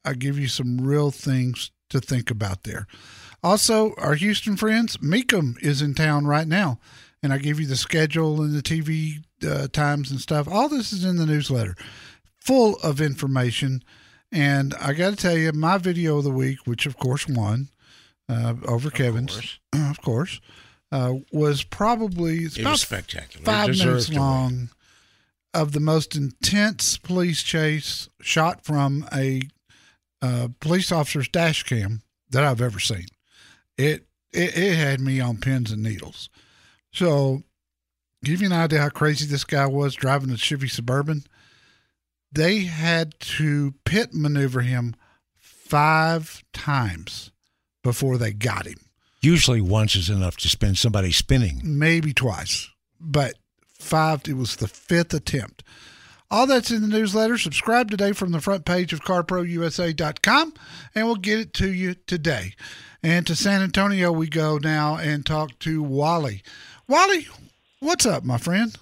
I 0.04 0.13
give 0.13 0.39
you 0.39 0.48
some 0.48 0.82
real 0.82 1.12
things 1.12 1.72
to 1.89 2.00
think 2.00 2.32
about 2.32 2.63
there. 2.63 2.88
Also 3.44 3.94
our 3.98 4.16
houston 4.16 4.58
friends 4.58 4.98
Mecum 4.98 5.62
is 5.62 5.82
in 5.82 5.94
town 5.94 6.26
right 6.26 6.48
now 6.48 6.80
and 7.22 7.32
i 7.32 7.38
give 7.38 7.60
you 7.60 7.68
the 7.68 7.76
schedule 7.76 8.42
and 8.42 8.54
the 8.54 8.63
tv 8.63 9.24
uh, 9.48 9.68
times 9.68 10.12
and 10.12 10.20
stuff. 10.20 10.48
All 10.48 10.70
this 10.70 10.94
is 10.94 11.04
in 11.04 11.18
the 11.18 11.26
newsletter 11.26 11.76
full 12.43 12.75
of 12.84 12.99
information 13.01 13.84
and 14.32 14.73
i 14.82 14.93
got 14.93 15.12
to 15.12 15.15
tell 15.15 15.38
you 15.38 15.51
my 15.53 15.77
video 15.77 16.17
of 16.17 16.23
the 16.23 16.32
week 16.32 16.60
which 16.65 16.86
of 16.86 16.97
course 16.97 17.27
won 17.27 17.69
uh, 18.29 18.53
over 18.67 18.88
Of 18.88 18.93
Kevin's, 18.93 19.34
course. 19.34 19.60
of 19.91 20.01
course, 20.01 20.39
uh, 20.93 21.13
was 21.34 21.63
probably 21.63 22.45
It 22.45 22.60
about 22.60 22.71
was 22.71 22.82
spectacular. 22.82 23.43
five 23.45 23.67
minutes 23.67 23.79
deserves 23.79 24.06
to 24.08 24.12
win. 24.13 24.19
long 24.21 24.69
of 25.53 25.73
the 25.73 25.82
most 25.82 26.15
intense 26.15 26.97
police 26.97 27.43
chase 27.43 28.08
shot 28.21 28.63
from 28.63 29.06
a 29.13 29.41
uh, 30.21 30.47
police 30.62 30.89
officer's 30.91 31.27
dash 31.27 31.63
cam 31.63 32.01
that 32.29 32.45
I've 32.45 32.62
ever 32.62 32.79
seen. 32.79 33.08
It, 33.77 34.06
it 34.32 34.58
it 34.58 34.75
had 34.77 35.01
me 35.01 35.19
on 35.19 35.38
pins 35.38 35.69
and 35.71 35.84
needles. 35.84 36.29
So, 36.93 37.43
give 38.23 38.39
you 38.41 38.47
an 38.47 38.53
idea 38.53 38.79
how 38.79 38.89
crazy 38.89 39.25
this 39.25 39.43
guy 39.43 39.65
was 39.67 39.95
driving 39.95 40.32
a 40.32 40.38
Chevy 40.38 40.69
Suburban. 40.69 41.25
They 42.34 42.62
had 42.62 43.19
to 43.19 43.74
pit 43.86 44.13
maneuver 44.13 44.62
him 44.62 44.96
five 45.38 46.43
times 46.52 47.32
before 47.84 48.17
they 48.17 48.34
got 48.34 48.65
him 48.65 48.80
Usually 49.24 49.62
once 49.62 49.96
is 49.96 50.10
enough 50.10 50.36
to 50.38 50.50
spend 50.50 50.78
somebody 50.78 51.13
spinning. 51.13 51.62
maybe 51.63 52.13
twice, 52.13 52.69
but 53.00 53.36
five, 53.80 54.24
it 54.28 54.34
was 54.34 54.58
the 54.58 54.67
fifth 54.67 55.13
attempt. 55.13 55.63
All 56.30 56.46
that's 56.46 56.72
in 56.72 56.82
the 56.82 56.89
newsletter. 56.89 57.38
Subscribe 57.38 57.89
today 57.89 58.12
from 58.12 58.34
the 58.34 58.41
front 58.41 58.65
page 58.65 58.91
of 58.91 59.00
carprousa.com 59.00 60.54
and 60.93 61.06
we'll 61.06 61.15
get 61.15 61.39
it 61.39 61.54
to 61.54 61.72
you 61.72 61.96
today. 62.06 62.54
And 63.02 63.26
to 63.28 63.36
San 63.36 63.62
Antonio 63.62 64.12
we 64.12 64.28
go 64.28 64.58
now 64.58 64.98
and 64.98 65.26
talk 65.26 65.58
to 65.60 65.82
Wally. 65.82 66.43
Wally, 66.89 67.28
what's 67.80 68.06
up, 68.06 68.26
my 68.26 68.38
friend? 68.38 68.76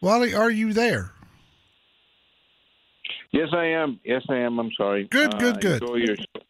Wally, 0.00 0.34
are 0.34 0.50
you 0.50 0.72
there? 0.72 1.12
Yes, 3.32 3.48
I 3.52 3.66
am. 3.66 4.00
Yes, 4.04 4.22
I 4.28 4.36
am. 4.36 4.58
I'm 4.58 4.70
sorry. 4.76 5.04
Good, 5.04 5.38
good, 5.38 5.56
I 5.56 5.60
good. 5.60 5.82
Enjoy 5.82 5.96
your 5.96 6.16
show. 6.16 6.42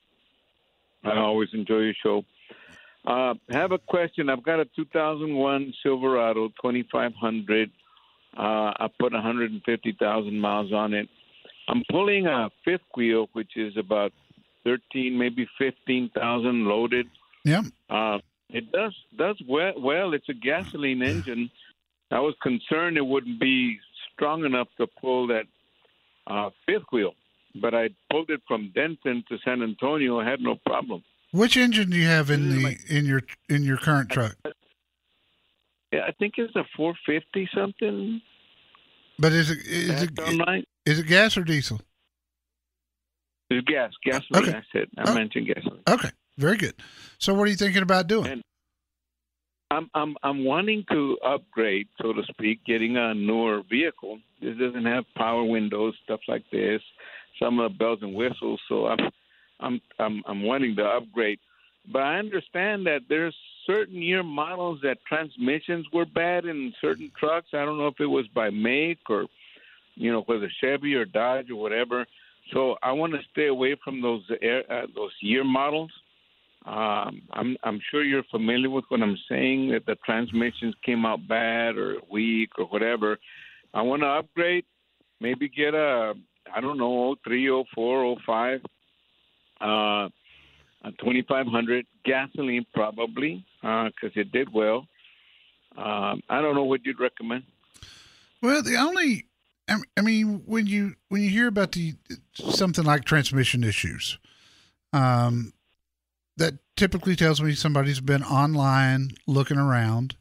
I 1.05 1.17
always 1.19 1.49
enjoy 1.53 1.79
your 1.79 1.95
show. 2.03 2.25
Uh, 3.07 3.35
have 3.51 3.73
a 3.73 3.79
question. 3.79 4.29
I've 4.29 4.43
got 4.43 4.61
a 4.61 4.67
2001 4.77 5.75
Silverado 5.83 6.49
2500. 6.63 7.71
Uh, 8.37 8.41
I 8.41 8.89
put 8.99 9.13
150,000 9.13 10.41
miles 10.41 10.73
on 10.73 10.95
it. 10.95 11.09
I'm 11.69 11.83
pulling 11.91 12.27
a 12.27 12.51
fifth 12.65 12.81
wheel, 12.97 13.29
which 13.33 13.57
is 13.57 13.77
about 13.77 14.13
13, 14.65 15.17
maybe 15.19 15.49
15,000 15.59 16.65
loaded. 16.65 17.07
Yeah. 17.45 17.63
Uh, 17.89 18.19
it 18.51 18.71
does 18.73 18.95
does 19.17 19.41
well. 19.49 19.73
Well, 19.79 20.13
it's 20.13 20.29
a 20.29 20.35
gasoline 20.35 21.03
engine. 21.03 21.51
I 22.11 22.19
was 22.21 22.35
concerned 22.43 22.97
it 22.97 23.07
wouldn't 23.07 23.41
be 23.41 23.79
strong 24.13 24.45
enough 24.45 24.69
to 24.79 24.87
pull 25.01 25.27
that 25.29 25.45
uh, 26.27 26.51
fifth 26.67 26.85
wheel, 26.93 27.13
but 27.61 27.75
I 27.75 27.91
pulled 28.11 28.31
it 28.31 28.41
from 28.49 28.73
Denton 28.75 29.25
to 29.29 29.39
San 29.45 29.63
Antonio. 29.63 30.21
I 30.21 30.29
had 30.29 30.41
no 30.41 30.57
problem. 30.67 31.03
Which 31.33 31.57
engine 31.57 31.91
do 31.91 31.97
you 31.97 32.07
have 32.09 32.31
in 32.31 32.49
the 32.51 32.77
in 32.89 33.05
your 33.07 33.23
in 33.49 33.63
your 33.63 33.77
current 33.77 34.11
truck? 34.11 34.35
Yeah, 35.93 36.01
I 36.07 36.13
think 36.13 36.35
it's 36.39 36.55
a 36.57 36.65
450 36.77 37.49
something. 37.55 38.21
But 39.19 39.33
is 39.33 39.51
it 39.51 39.59
is 39.67 40.03
it 40.03 40.19
all 40.19 40.37
right. 40.39 40.67
it 40.87 41.07
gas 41.07 41.37
or 41.37 41.45
diesel? 41.45 41.81
It's 43.51 43.65
gas, 43.67 43.93
gasoline. 44.05 44.43
Okay. 44.43 44.53
That's 44.53 44.67
it. 44.75 44.89
I 44.97 45.11
Oh. 45.11 45.15
mentioned 45.15 45.47
gasoline. 45.47 45.83
Okay, 45.89 46.11
very 46.39 46.57
good. 46.57 46.75
So, 47.19 47.35
what 47.35 47.45
are 47.49 47.51
you 47.51 47.57
thinking 47.57 47.83
about 47.83 48.07
doing? 48.07 48.27
And- 48.27 48.43
I'm 49.71 49.89
I'm 49.95 50.17
I'm 50.23 50.45
wanting 50.45 50.85
to 50.91 51.17
upgrade, 51.25 51.89
so 52.03 52.13
to 52.13 52.23
speak, 52.31 52.65
getting 52.67 52.97
a 52.97 53.15
newer 53.15 53.63
vehicle. 53.69 54.19
This 54.43 54.57
doesn't 54.59 54.85
have 54.85 55.05
power 55.17 55.45
windows, 55.45 55.95
stuff 56.05 56.21
like 56.27 56.45
this, 56.51 56.81
some 57.41 57.61
of 57.61 57.73
the 57.73 57.79
bells 57.79 58.01
and 58.03 58.15
whistles. 58.15 58.61
So 58.69 58.87
I'm 58.87 58.99
I'm 59.61 59.81
I'm 59.99 60.23
I'm 60.27 60.43
wanting 60.43 60.75
to 60.77 60.85
upgrade. 60.85 61.39
But 61.93 62.03
I 62.03 62.19
understand 62.19 62.87
that 62.87 63.01
there's 63.09 63.35
certain 63.67 64.03
year 64.03 64.23
models 64.23 64.81
that 64.83 64.99
transmissions 65.09 65.87
were 65.93 66.05
bad 66.05 66.45
in 66.45 66.73
certain 66.81 67.11
trucks. 67.19 67.49
I 67.53 67.65
don't 67.65 67.79
know 67.79 67.87
if 67.87 68.01
it 68.01 68.07
was 68.07 68.27
by 68.35 68.51
make 68.51 68.99
or 69.09 69.27
you 69.95 70.13
know 70.13 70.23
whether 70.27 70.51
Chevy 70.61 70.95
or 70.95 71.05
Dodge 71.05 71.51
or 71.51 71.57
whatever. 71.57 72.07
So 72.53 72.77
I 72.83 72.91
want 72.93 73.13
to 73.13 73.21
stay 73.31 73.47
away 73.47 73.77
from 73.85 74.03
those 74.03 74.23
air, 74.43 74.65
uh, 74.71 74.87
those 74.95 75.13
year 75.21 75.45
models. 75.45 75.91
Um, 76.67 77.23
I'm 77.33 77.57
I'm 77.63 77.81
sure 77.91 78.05
you're 78.05 78.25
familiar 78.31 78.69
with 78.69 78.85
what 78.89 79.03
I'm 79.03 79.17
saying 79.29 79.71
that 79.71 79.87
the 79.87 79.97
transmissions 80.05 80.75
came 80.85 81.07
out 81.07 81.27
bad 81.27 81.77
or 81.77 81.97
weak 82.11 82.51
or 82.59 82.67
whatever. 82.67 83.19
I 83.73 83.83
want 83.83 84.03
to 84.03 84.09
upgrade, 84.09 84.65
maybe 85.21 85.49
get 85.49 85.75
a 85.75 86.15
I 86.55 86.61
don't 86.61 86.79
know 86.79 87.17
03, 87.25 87.65
04, 87.75 88.17
05, 88.27 88.61
uh, 89.61 89.67
a 89.67 90.91
2500 90.99 91.87
gasoline 92.05 92.67
probably 92.75 93.45
because 93.63 94.13
it 94.17 94.33
did 94.33 94.53
well. 94.53 94.87
Um, 95.77 96.23
I 96.29 96.41
don't 96.41 96.55
know 96.55 96.65
what 96.65 96.85
you'd 96.85 97.01
recommend. 97.01 97.45
Well, 98.43 98.63
the 98.63 98.77
only, 98.77 99.27
I 99.69 100.01
mean, 100.03 100.43
when 100.47 100.67
you 100.67 100.95
when 101.09 101.23
you 101.23 101.31
hear 101.31 101.47
about 101.47 101.73
the 101.73 101.95
something 102.35 102.85
like 102.85 103.05
transmission 103.05 103.63
issues, 103.63 104.19
um, 104.93 105.53
that 106.41 106.55
typically 106.75 107.15
tells 107.15 107.41
me 107.43 107.53
somebody's 107.55 108.01
been 108.01 108.25
online 108.25 109.11
looking 109.27 109.59
around 109.59 110.17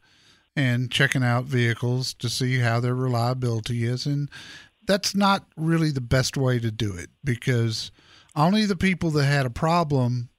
and 0.54 0.92
checking 0.92 1.24
out 1.24 1.46
vehicles 1.46 2.14
to 2.16 2.30
see 2.30 2.60
how 2.60 2.82
their 2.82 2.94
reliability 2.94 3.86
is, 3.86 4.06
and 4.06 4.30
that's 4.86 5.16
not 5.16 5.46
really 5.56 5.92
the 5.92 6.02
best 6.02 6.36
way 6.36 6.60
to 6.60 6.72
do 6.72 6.94
it 6.94 7.10
because 7.24 7.92
only 8.36 8.66
the 8.66 8.76
people 8.76 9.10
that 9.12 9.26
had 9.26 9.46
a 9.46 9.50
problem 9.50 10.30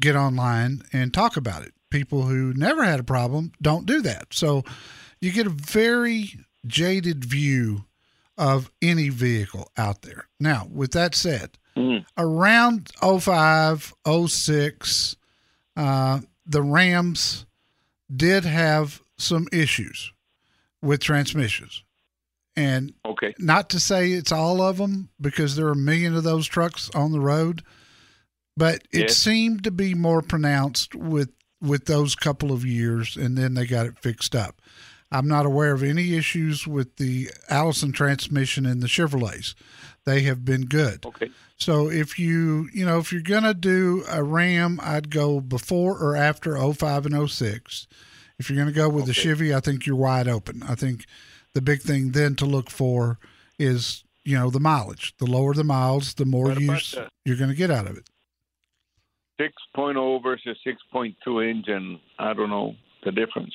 get 0.00 0.14
online 0.14 0.82
and 0.92 1.12
talk 1.12 1.36
about 1.36 1.62
it. 1.62 1.72
People 1.90 2.22
who 2.22 2.52
never 2.54 2.84
had 2.84 3.00
a 3.00 3.04
problem 3.04 3.52
don't 3.60 3.86
do 3.86 4.00
that. 4.02 4.28
So 4.32 4.62
you 5.20 5.32
get 5.32 5.46
a 5.46 5.50
very 5.50 6.30
jaded 6.66 7.24
view 7.24 7.86
of 8.38 8.70
any 8.80 9.08
vehicle 9.08 9.68
out 9.76 10.02
there. 10.02 10.28
Now, 10.38 10.68
with 10.70 10.92
that 10.92 11.14
said, 11.14 11.58
Mm. 11.76 12.06
around 12.16 12.90
05, 13.02 13.92
06, 14.06 15.16
uh, 15.76 16.20
the 16.46 16.62
Rams 16.62 17.44
did 18.14 18.44
have 18.44 19.02
some 19.18 19.46
issues 19.52 20.12
with 20.82 21.00
transmissions. 21.00 21.82
And 22.56 22.94
Okay. 23.04 23.34
not 23.38 23.68
to 23.70 23.80
say 23.80 24.12
it's 24.12 24.32
all 24.32 24.62
of 24.62 24.78
them 24.78 25.10
because 25.20 25.56
there 25.56 25.66
are 25.66 25.72
a 25.72 25.76
million 25.76 26.14
of 26.16 26.24
those 26.24 26.46
trucks 26.46 26.88
on 26.94 27.12
the 27.12 27.20
road, 27.20 27.62
but 28.56 28.82
it 28.92 29.08
Yes. 29.10 29.16
seemed 29.18 29.62
to 29.64 29.70
be 29.70 29.94
more 29.94 30.22
pronounced 30.22 30.94
with 30.94 31.30
with 31.62 31.86
those 31.86 32.14
couple 32.14 32.52
of 32.52 32.66
years, 32.66 33.16
and 33.16 33.36
then 33.36 33.54
they 33.54 33.66
got 33.66 33.86
it 33.86 33.98
fixed 33.98 34.36
up. 34.36 34.60
I'm 35.10 35.26
not 35.26 35.46
aware 35.46 35.72
of 35.72 35.82
any 35.82 36.14
issues 36.14 36.66
with 36.66 36.96
the 36.96 37.30
Allison 37.48 37.92
transmission 37.92 38.66
in 38.66 38.80
the 38.80 38.86
Chevrolets. 38.88 39.54
They 40.06 40.22
have 40.22 40.44
been 40.44 40.66
good. 40.66 41.04
Okay. 41.04 41.30
So 41.56 41.90
if 41.90 42.16
you 42.18 42.68
you 42.72 42.86
know 42.86 42.98
if 42.98 43.12
you're 43.12 43.22
gonna 43.22 43.52
do 43.54 44.04
a 44.08 44.22
Ram, 44.22 44.78
I'd 44.80 45.10
go 45.10 45.40
before 45.40 45.98
or 45.98 46.14
after 46.16 46.56
05 46.56 47.06
and 47.06 47.28
06. 47.30 47.88
If 48.38 48.48
you're 48.48 48.58
gonna 48.58 48.72
go 48.72 48.88
with 48.88 49.06
the 49.06 49.12
Chevy, 49.12 49.52
I 49.52 49.60
think 49.60 49.84
you're 49.84 49.96
wide 49.96 50.28
open. 50.28 50.62
I 50.62 50.76
think 50.76 51.06
the 51.54 51.60
big 51.60 51.80
thing 51.82 52.12
then 52.12 52.36
to 52.36 52.46
look 52.46 52.70
for 52.70 53.18
is 53.58 54.04
you 54.24 54.38
know 54.38 54.48
the 54.48 54.60
mileage. 54.60 55.14
The 55.18 55.26
lower 55.26 55.54
the 55.54 55.64
miles, 55.64 56.14
the 56.14 56.24
more 56.24 56.52
use 56.52 56.92
the- 56.92 57.08
you're 57.24 57.36
gonna 57.36 57.54
get 57.54 57.72
out 57.72 57.88
of 57.88 57.96
it. 57.96 58.08
6.0 59.40 60.22
versus 60.22 60.56
6.2 60.64 61.40
engine. 61.40 62.00
I 62.18 62.32
don't 62.32 62.48
know 62.48 62.76
the 63.02 63.12
difference. 63.12 63.54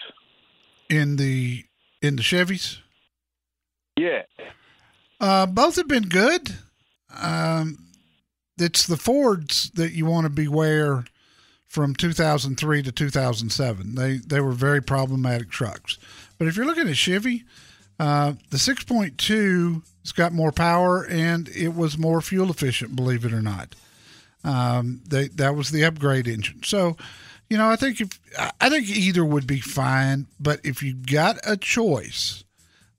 In 0.90 1.16
the 1.16 1.64
in 2.02 2.18
the 2.18 2.24
Chevys, 2.24 2.80
Yeah. 3.98 4.24
Uh, 5.22 5.46
both 5.46 5.78
have 5.78 5.88
been 5.88 6.10
good. 6.10 6.54
Um, 7.22 7.78
it's 8.58 8.86
the 8.86 8.98
Fords 8.98 9.72
that 9.72 9.94
you 9.94 10.06
want 10.06 10.26
to 10.26 10.30
beware 10.30 11.06
from 11.68 11.96
2003 11.96 12.84
to 12.84 12.92
2007. 12.92 13.96
They 13.96 14.18
they 14.18 14.42
were 14.42 14.52
very 14.52 14.82
problematic 14.82 15.50
trucks. 15.50 15.98
But 16.38 16.48
if 16.48 16.58
you're 16.58 16.66
looking 16.66 16.90
at 16.90 16.98
Chevy, 16.98 17.46
uh, 18.00 18.34
the 18.50 18.58
6.2 18.58 19.84
has 20.04 20.12
got 20.12 20.34
more 20.34 20.52
power 20.52 21.06
and 21.06 21.48
it 21.50 21.76
was 21.76 21.98
more 21.98 22.20
fuel 22.20 22.50
efficient. 22.50 22.96
Believe 22.96 23.24
it 23.26 23.34
or 23.34 23.42
not, 23.42 23.76
um, 24.44 25.02
they, 25.08 25.28
that 25.30 25.56
was 25.56 25.70
the 25.70 25.86
upgrade 25.86 26.28
engine. 26.28 26.64
So, 26.64 26.98
you 27.50 27.58
know, 27.58 27.70
I 27.70 27.76
think 27.76 28.02
if 28.02 28.20
I- 28.60 28.70
think 28.70 28.90
either 28.90 29.24
would 29.24 29.46
be 29.46 29.60
fine. 29.60 30.26
But 30.40 30.62
if 30.64 30.82
you 30.82 30.94
got 30.96 31.38
a 31.46 31.58
choice, 31.58 32.44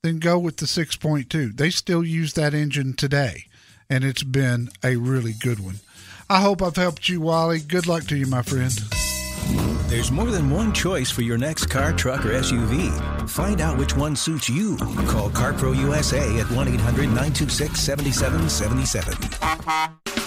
then 0.02 0.18
go 0.18 0.36
with 0.36 0.56
the 0.56 0.66
6.2. 0.66 1.56
They 1.56 1.70
still 1.70 2.02
use 2.02 2.32
that 2.32 2.54
engine 2.54 2.94
today, 2.94 3.46
and 3.88 4.02
it's 4.02 4.24
been 4.24 4.70
a 4.82 4.96
really 4.96 5.32
good 5.32 5.60
one. 5.60 5.76
I 6.28 6.40
hope 6.40 6.60
I've 6.60 6.74
helped 6.74 7.08
you, 7.08 7.20
Wally. 7.20 7.60
Good 7.60 7.86
luck 7.86 8.08
to 8.08 8.16
you, 8.16 8.26
my 8.26 8.42
friend. 8.42 8.72
There's 9.88 10.10
more 10.10 10.26
than 10.26 10.50
one 10.50 10.72
choice 10.72 11.10
for 11.10 11.22
your 11.22 11.38
next 11.38 11.66
car, 11.66 11.92
truck, 11.92 12.26
or 12.26 12.30
SUV. 12.30 13.28
Find 13.28 13.60
out 13.60 13.78
which 13.78 13.96
one 13.96 14.16
suits 14.16 14.48
you. 14.48 14.76
Call 15.06 15.30
CarPro 15.30 15.76
USA 15.76 16.40
at 16.40 16.50
1 16.50 16.68
800 16.68 17.06
926 17.06 17.78
7777. 17.78 20.21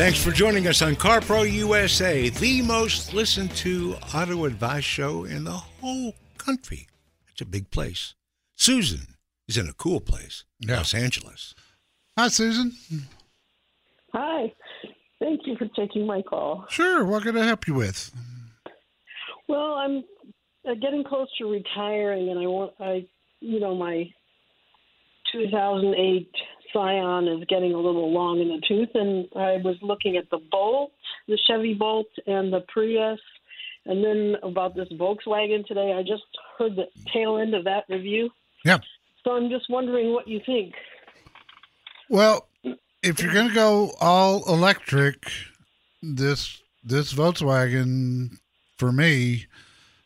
Thanks 0.00 0.24
for 0.24 0.30
joining 0.30 0.66
us 0.66 0.80
on 0.80 0.96
CarPro 0.96 1.46
USA, 1.52 2.30
the 2.30 2.62
most 2.62 3.12
listened 3.12 3.50
to 3.56 3.96
auto 4.14 4.46
advice 4.46 4.82
show 4.82 5.24
in 5.24 5.44
the 5.44 5.50
whole 5.50 6.14
country. 6.38 6.88
It's 7.30 7.42
a 7.42 7.44
big 7.44 7.70
place. 7.70 8.14
Susan 8.56 9.16
is 9.46 9.58
in 9.58 9.68
a 9.68 9.74
cool 9.74 10.00
place, 10.00 10.44
Yeah. 10.58 10.78
Los 10.78 10.94
Angeles. 10.94 11.54
Hi, 12.16 12.28
Susan. 12.28 12.72
Hi. 14.14 14.50
Thank 15.18 15.42
you 15.44 15.54
for 15.58 15.68
taking 15.76 16.06
my 16.06 16.22
call. 16.22 16.64
Sure. 16.70 17.04
What 17.04 17.24
can 17.24 17.36
I 17.36 17.44
help 17.44 17.66
you 17.66 17.74
with? 17.74 18.10
Well, 19.48 19.74
I'm 19.74 20.02
uh, 20.66 20.76
getting 20.80 21.04
close 21.04 21.28
to 21.36 21.44
retiring, 21.44 22.30
and 22.30 22.38
I 22.40 22.46
want 22.46 22.72
I, 22.80 23.06
you 23.40 23.60
know, 23.60 23.74
my 23.74 24.08
2008 25.30 26.30
Scion 26.72 27.28
is 27.28 27.44
getting 27.48 27.72
a 27.72 27.76
little 27.78 28.12
long 28.12 28.40
in 28.40 28.48
the 28.48 28.60
tooth, 28.66 28.90
and 28.94 29.26
I 29.36 29.56
was 29.64 29.76
looking 29.82 30.16
at 30.16 30.28
the 30.30 30.38
Bolt, 30.50 30.92
the 31.28 31.38
Chevy 31.46 31.74
Bolt, 31.74 32.06
and 32.26 32.52
the 32.52 32.60
Prius, 32.68 33.20
and 33.86 34.04
then 34.04 34.36
about 34.42 34.74
this 34.74 34.88
Volkswagen 34.92 35.66
today. 35.66 35.92
I 35.92 36.02
just 36.02 36.24
heard 36.58 36.76
the 36.76 36.86
tail 37.12 37.38
end 37.38 37.54
of 37.54 37.64
that 37.64 37.84
review, 37.88 38.30
Yeah. 38.64 38.78
so 39.24 39.32
I'm 39.32 39.48
just 39.50 39.68
wondering 39.70 40.12
what 40.12 40.28
you 40.28 40.40
think. 40.44 40.74
Well, 42.08 42.48
if 43.02 43.22
you're 43.22 43.32
going 43.32 43.48
to 43.48 43.54
go 43.54 43.92
all 44.00 44.42
electric, 44.52 45.30
this 46.02 46.62
this 46.82 47.12
Volkswagen 47.12 48.38
for 48.78 48.90
me 48.90 49.46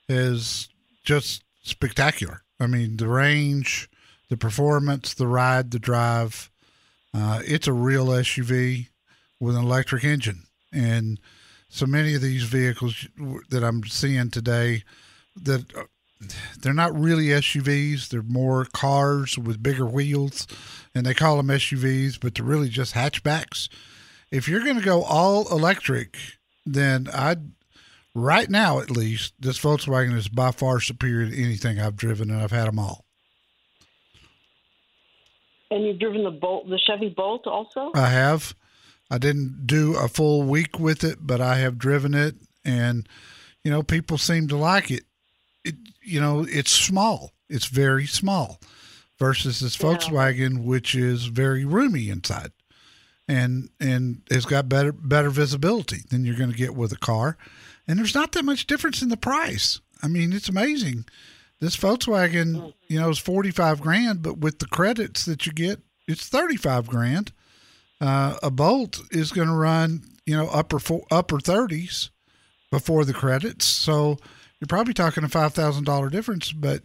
is 0.08 0.68
just 1.04 1.44
spectacular. 1.62 2.42
I 2.60 2.66
mean, 2.66 2.96
the 2.96 3.08
range, 3.08 3.88
the 4.28 4.36
performance, 4.36 5.14
the 5.14 5.26
ride, 5.26 5.70
the 5.70 5.78
drive. 5.78 6.50
Uh, 7.14 7.40
it's 7.44 7.68
a 7.68 7.72
real 7.72 8.06
SUV 8.06 8.88
with 9.38 9.56
an 9.56 9.62
electric 9.62 10.04
engine, 10.04 10.44
and 10.72 11.20
so 11.68 11.86
many 11.86 12.14
of 12.14 12.22
these 12.22 12.44
vehicles 12.44 13.06
that 13.50 13.62
I'm 13.62 13.84
seeing 13.84 14.30
today 14.30 14.82
that 15.36 15.64
uh, 15.76 15.84
they're 16.60 16.74
not 16.74 16.98
really 16.98 17.26
SUVs. 17.26 18.08
They're 18.08 18.22
more 18.22 18.64
cars 18.64 19.38
with 19.38 19.62
bigger 19.62 19.86
wheels, 19.86 20.46
and 20.94 21.04
they 21.04 21.14
call 21.14 21.36
them 21.36 21.48
SUVs, 21.48 22.18
but 22.20 22.34
they're 22.34 22.44
really 22.44 22.68
just 22.68 22.94
hatchbacks. 22.94 23.68
If 24.30 24.48
you're 24.48 24.64
going 24.64 24.78
to 24.78 24.84
go 24.84 25.02
all 25.04 25.48
electric, 25.50 26.16
then 26.66 27.08
I'd 27.12 27.52
right 28.14 28.48
now 28.48 28.80
at 28.80 28.90
least 28.90 29.34
this 29.38 29.58
Volkswagen 29.58 30.16
is 30.16 30.28
by 30.28 30.50
far 30.50 30.80
superior 30.80 31.30
to 31.30 31.42
anything 31.42 31.78
I've 31.78 31.96
driven, 31.96 32.30
and 32.30 32.40
I've 32.40 32.52
had 32.52 32.66
them 32.66 32.78
all. 32.78 33.03
And 35.74 35.84
you've 35.84 35.98
driven 35.98 36.22
the 36.22 36.30
Bolt, 36.30 36.68
the 36.68 36.78
Chevy 36.78 37.08
Bolt, 37.08 37.48
also. 37.48 37.90
I 37.96 38.08
have. 38.08 38.54
I 39.10 39.18
didn't 39.18 39.66
do 39.66 39.96
a 39.96 40.06
full 40.06 40.44
week 40.44 40.78
with 40.78 41.02
it, 41.02 41.18
but 41.20 41.40
I 41.40 41.56
have 41.56 41.78
driven 41.78 42.14
it, 42.14 42.36
and 42.64 43.08
you 43.64 43.70
know, 43.72 43.82
people 43.82 44.16
seem 44.16 44.46
to 44.48 44.56
like 44.56 44.90
it. 44.90 45.02
It, 45.64 45.74
you 46.00 46.20
know, 46.20 46.46
it's 46.48 46.70
small. 46.70 47.32
It's 47.48 47.66
very 47.66 48.06
small, 48.06 48.60
versus 49.18 49.58
this 49.60 49.78
Yeah. 49.80 49.86
Volkswagen, 49.86 50.64
which 50.64 50.94
is 50.94 51.26
very 51.26 51.64
roomy 51.64 52.08
inside, 52.08 52.52
and 53.26 53.68
and 53.80 54.22
it's 54.30 54.46
got 54.46 54.68
better 54.68 54.92
better 54.92 55.30
visibility 55.30 56.02
than 56.08 56.24
you're 56.24 56.36
going 56.36 56.52
to 56.52 56.56
get 56.56 56.76
with 56.76 56.92
a 56.92 56.96
car, 56.98 57.36
and 57.88 57.98
there's 57.98 58.14
not 58.14 58.30
that 58.32 58.44
much 58.44 58.66
difference 58.68 59.02
in 59.02 59.08
the 59.08 59.16
price. 59.16 59.80
I 60.04 60.06
mean, 60.08 60.32
it's 60.32 60.48
amazing. 60.48 61.06
This 61.64 61.78
Volkswagen, 61.78 62.74
you 62.88 63.00
know, 63.00 63.08
is 63.08 63.18
forty 63.18 63.50
five 63.50 63.80
grand, 63.80 64.20
but 64.22 64.36
with 64.36 64.58
the 64.58 64.66
credits 64.66 65.24
that 65.24 65.46
you 65.46 65.52
get, 65.52 65.80
it's 66.06 66.28
thirty 66.28 66.56
five 66.56 66.86
grand 66.86 67.32
uh, 68.02 68.36
a 68.42 68.50
Bolt 68.50 69.00
is 69.10 69.32
going 69.32 69.48
to 69.48 69.54
run, 69.54 70.02
you 70.26 70.36
know, 70.36 70.46
upper 70.48 70.78
four, 70.78 71.06
upper 71.10 71.40
thirties 71.40 72.10
before 72.70 73.06
the 73.06 73.14
credits. 73.14 73.64
So 73.64 74.18
you're 74.60 74.68
probably 74.68 74.92
talking 74.92 75.24
a 75.24 75.28
five 75.30 75.54
thousand 75.54 75.84
dollar 75.84 76.10
difference. 76.10 76.52
But 76.52 76.82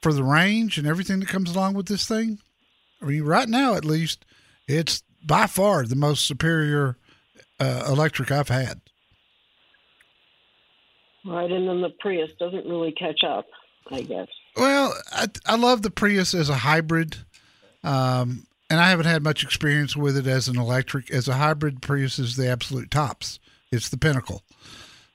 for 0.00 0.12
the 0.12 0.22
range 0.22 0.78
and 0.78 0.86
everything 0.86 1.18
that 1.18 1.28
comes 1.28 1.52
along 1.52 1.74
with 1.74 1.86
this 1.86 2.06
thing, 2.06 2.38
I 3.02 3.06
mean, 3.06 3.24
right 3.24 3.48
now 3.48 3.74
at 3.74 3.84
least, 3.84 4.24
it's 4.68 5.02
by 5.26 5.48
far 5.48 5.84
the 5.84 5.96
most 5.96 6.24
superior 6.24 6.96
uh, 7.58 7.82
electric 7.88 8.30
I've 8.30 8.48
had. 8.48 8.80
Right, 11.26 11.50
and 11.50 11.68
then 11.68 11.80
the 11.80 11.90
Prius 11.98 12.30
doesn't 12.38 12.64
really 12.64 12.92
catch 12.92 13.24
up, 13.24 13.46
I 13.90 14.02
guess. 14.02 14.28
Well, 14.56 14.94
I, 15.12 15.28
I 15.46 15.56
love 15.56 15.82
the 15.82 15.90
Prius 15.90 16.34
as 16.34 16.48
a 16.48 16.54
hybrid. 16.54 17.16
Um, 17.82 18.46
and 18.68 18.78
I 18.78 18.90
haven't 18.90 19.06
had 19.06 19.22
much 19.22 19.42
experience 19.42 19.96
with 19.96 20.16
it 20.16 20.26
as 20.26 20.48
an 20.48 20.58
electric. 20.58 21.10
As 21.10 21.26
a 21.28 21.34
hybrid, 21.34 21.82
Prius 21.82 22.18
is 22.18 22.36
the 22.36 22.48
absolute 22.48 22.90
tops. 22.90 23.40
It's 23.72 23.88
the 23.88 23.96
pinnacle. 23.96 24.42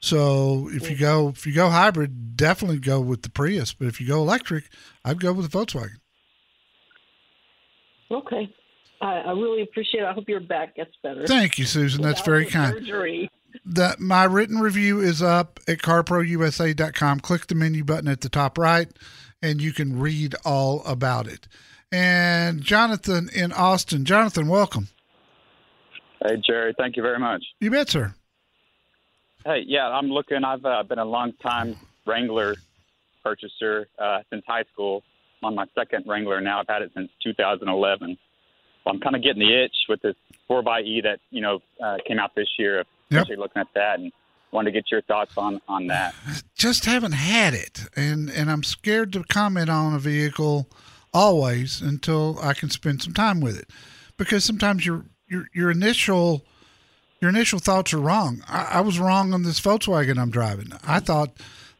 So 0.02 0.70
if 0.72 0.90
you 0.90 0.98
go 0.98 1.30
if 1.30 1.48
you 1.48 1.54
go 1.54 1.70
hybrid, 1.70 2.38
definitely 2.38 2.80
go 2.80 3.00
with 3.00 3.24
the 3.24 3.30
Prius. 3.30 3.74
But 3.74 3.88
if 3.88 4.00
you 4.00 4.08
go 4.08 4.22
electric, 4.22 4.66
I'd 5.04 5.20
go 5.20 5.34
with 5.34 5.50
the 5.50 5.58
Volkswagen. 5.58 6.00
Okay. 8.12 8.54
I, 9.02 9.14
I 9.18 9.32
really 9.32 9.64
appreciate 9.64 10.02
it. 10.02 10.06
I 10.06 10.14
hope 10.14 10.30
your 10.30 10.42
back 10.42 10.76
gets 10.76 10.92
better. 11.02 11.26
Thank 11.26 11.58
you, 11.58 11.66
Susan. 11.66 12.02
That's 12.02 12.20
Without 12.22 12.26
very 12.32 12.46
kind. 12.46 12.74
Surgery. 12.76 13.32
The, 13.64 13.96
my 14.00 14.24
written 14.24 14.60
review 14.60 15.00
is 15.00 15.22
up 15.22 15.60
at 15.68 15.80
carprousa.com. 15.80 17.20
Click 17.20 17.48
the 17.48 17.56
menu 17.56 17.84
button 17.84 18.08
at 18.08 18.22
the 18.22 18.30
top 18.30 18.58
right, 18.58 18.90
and 19.42 19.62
you 19.62 19.72
can 19.72 20.00
read 20.00 20.36
all 20.44 20.84
about 20.86 21.28
it. 21.28 21.48
And 21.92 22.62
Jonathan 22.62 23.30
in 23.34 23.52
Austin. 23.52 24.06
Jonathan, 24.06 24.48
welcome. 24.48 24.88
Hey, 26.22 26.42
Jerry, 26.46 26.74
thank 26.78 26.98
you 26.98 27.04
very 27.04 27.20
much. 27.20 27.44
You 27.60 27.70
bet, 27.72 27.90
sir. 27.90 28.16
Hey, 29.46 29.64
yeah, 29.68 29.88
I'm 29.88 30.08
looking. 30.08 30.44
I've 30.44 30.66
uh, 30.66 30.82
been 30.84 31.00
a 31.00 31.06
long 31.06 31.34
time 31.34 31.76
Wrangler 32.06 32.56
purchaser 33.24 33.88
uh, 34.00 34.20
since 34.32 34.44
high 34.48 34.64
school. 34.74 35.04
I'm 35.42 35.50
on 35.50 35.56
my 35.56 35.66
second 35.76 36.06
Wrangler 36.08 36.42
now. 36.42 36.60
I've 36.60 36.68
had 36.68 36.82
it 36.82 36.92
since 36.96 37.10
2011. 37.24 38.18
I'm 38.88 39.00
kind 39.00 39.16
of 39.16 39.24
getting 39.24 39.40
the 39.40 39.64
itch 39.64 39.76
with 39.90 40.02
this 40.02 40.16
4xE 40.50 41.04
that 41.04 41.20
you 41.30 41.42
know 41.42 41.60
uh, 41.84 41.98
came 42.08 42.20
out 42.20 42.36
this 42.36 42.48
year. 42.58 42.78
Yep. 42.78 42.88
Especially 43.22 43.38
looking 43.38 43.62
at 43.62 43.68
that 43.76 44.00
and 44.00 44.12
wanted 44.52 44.72
to 44.72 44.80
get 44.80 44.92
your 44.92 45.02
thoughts 45.04 45.34
on 45.38 45.62
on 45.68 45.88
that. 45.88 46.16
Just 46.56 46.86
haven't 46.86 47.14
had 47.14 47.54
it, 47.54 47.82
and 47.96 48.30
and 48.30 48.50
I'm 48.50 48.64
scared 48.64 49.14
to 49.14 49.24
comment 49.24 49.70
on 49.70 49.94
a 49.94 50.00
vehicle 50.00 50.70
always 51.14 51.82
until 51.82 52.40
I 52.42 52.54
can 52.54 52.70
spend 52.70 53.02
some 53.02 53.14
time 53.14 53.40
with 53.40 53.58
it, 53.58 53.70
because 54.18 54.44
sometimes 54.44 54.86
your 54.86 55.06
your 55.28 55.48
your 55.54 55.72
initial 55.72 56.46
your 57.22 57.30
initial 57.30 57.60
thoughts 57.60 57.94
are 57.94 58.00
wrong. 58.00 58.44
I, 58.48 58.64
I 58.74 58.82
was 58.82 59.00
wrong 59.00 59.34
on 59.34 59.44
this 59.44 59.60
Volkswagen 59.60 60.18
I'm 60.18 60.30
driving. 60.32 60.72
I 60.86 61.00
thought 61.00 61.32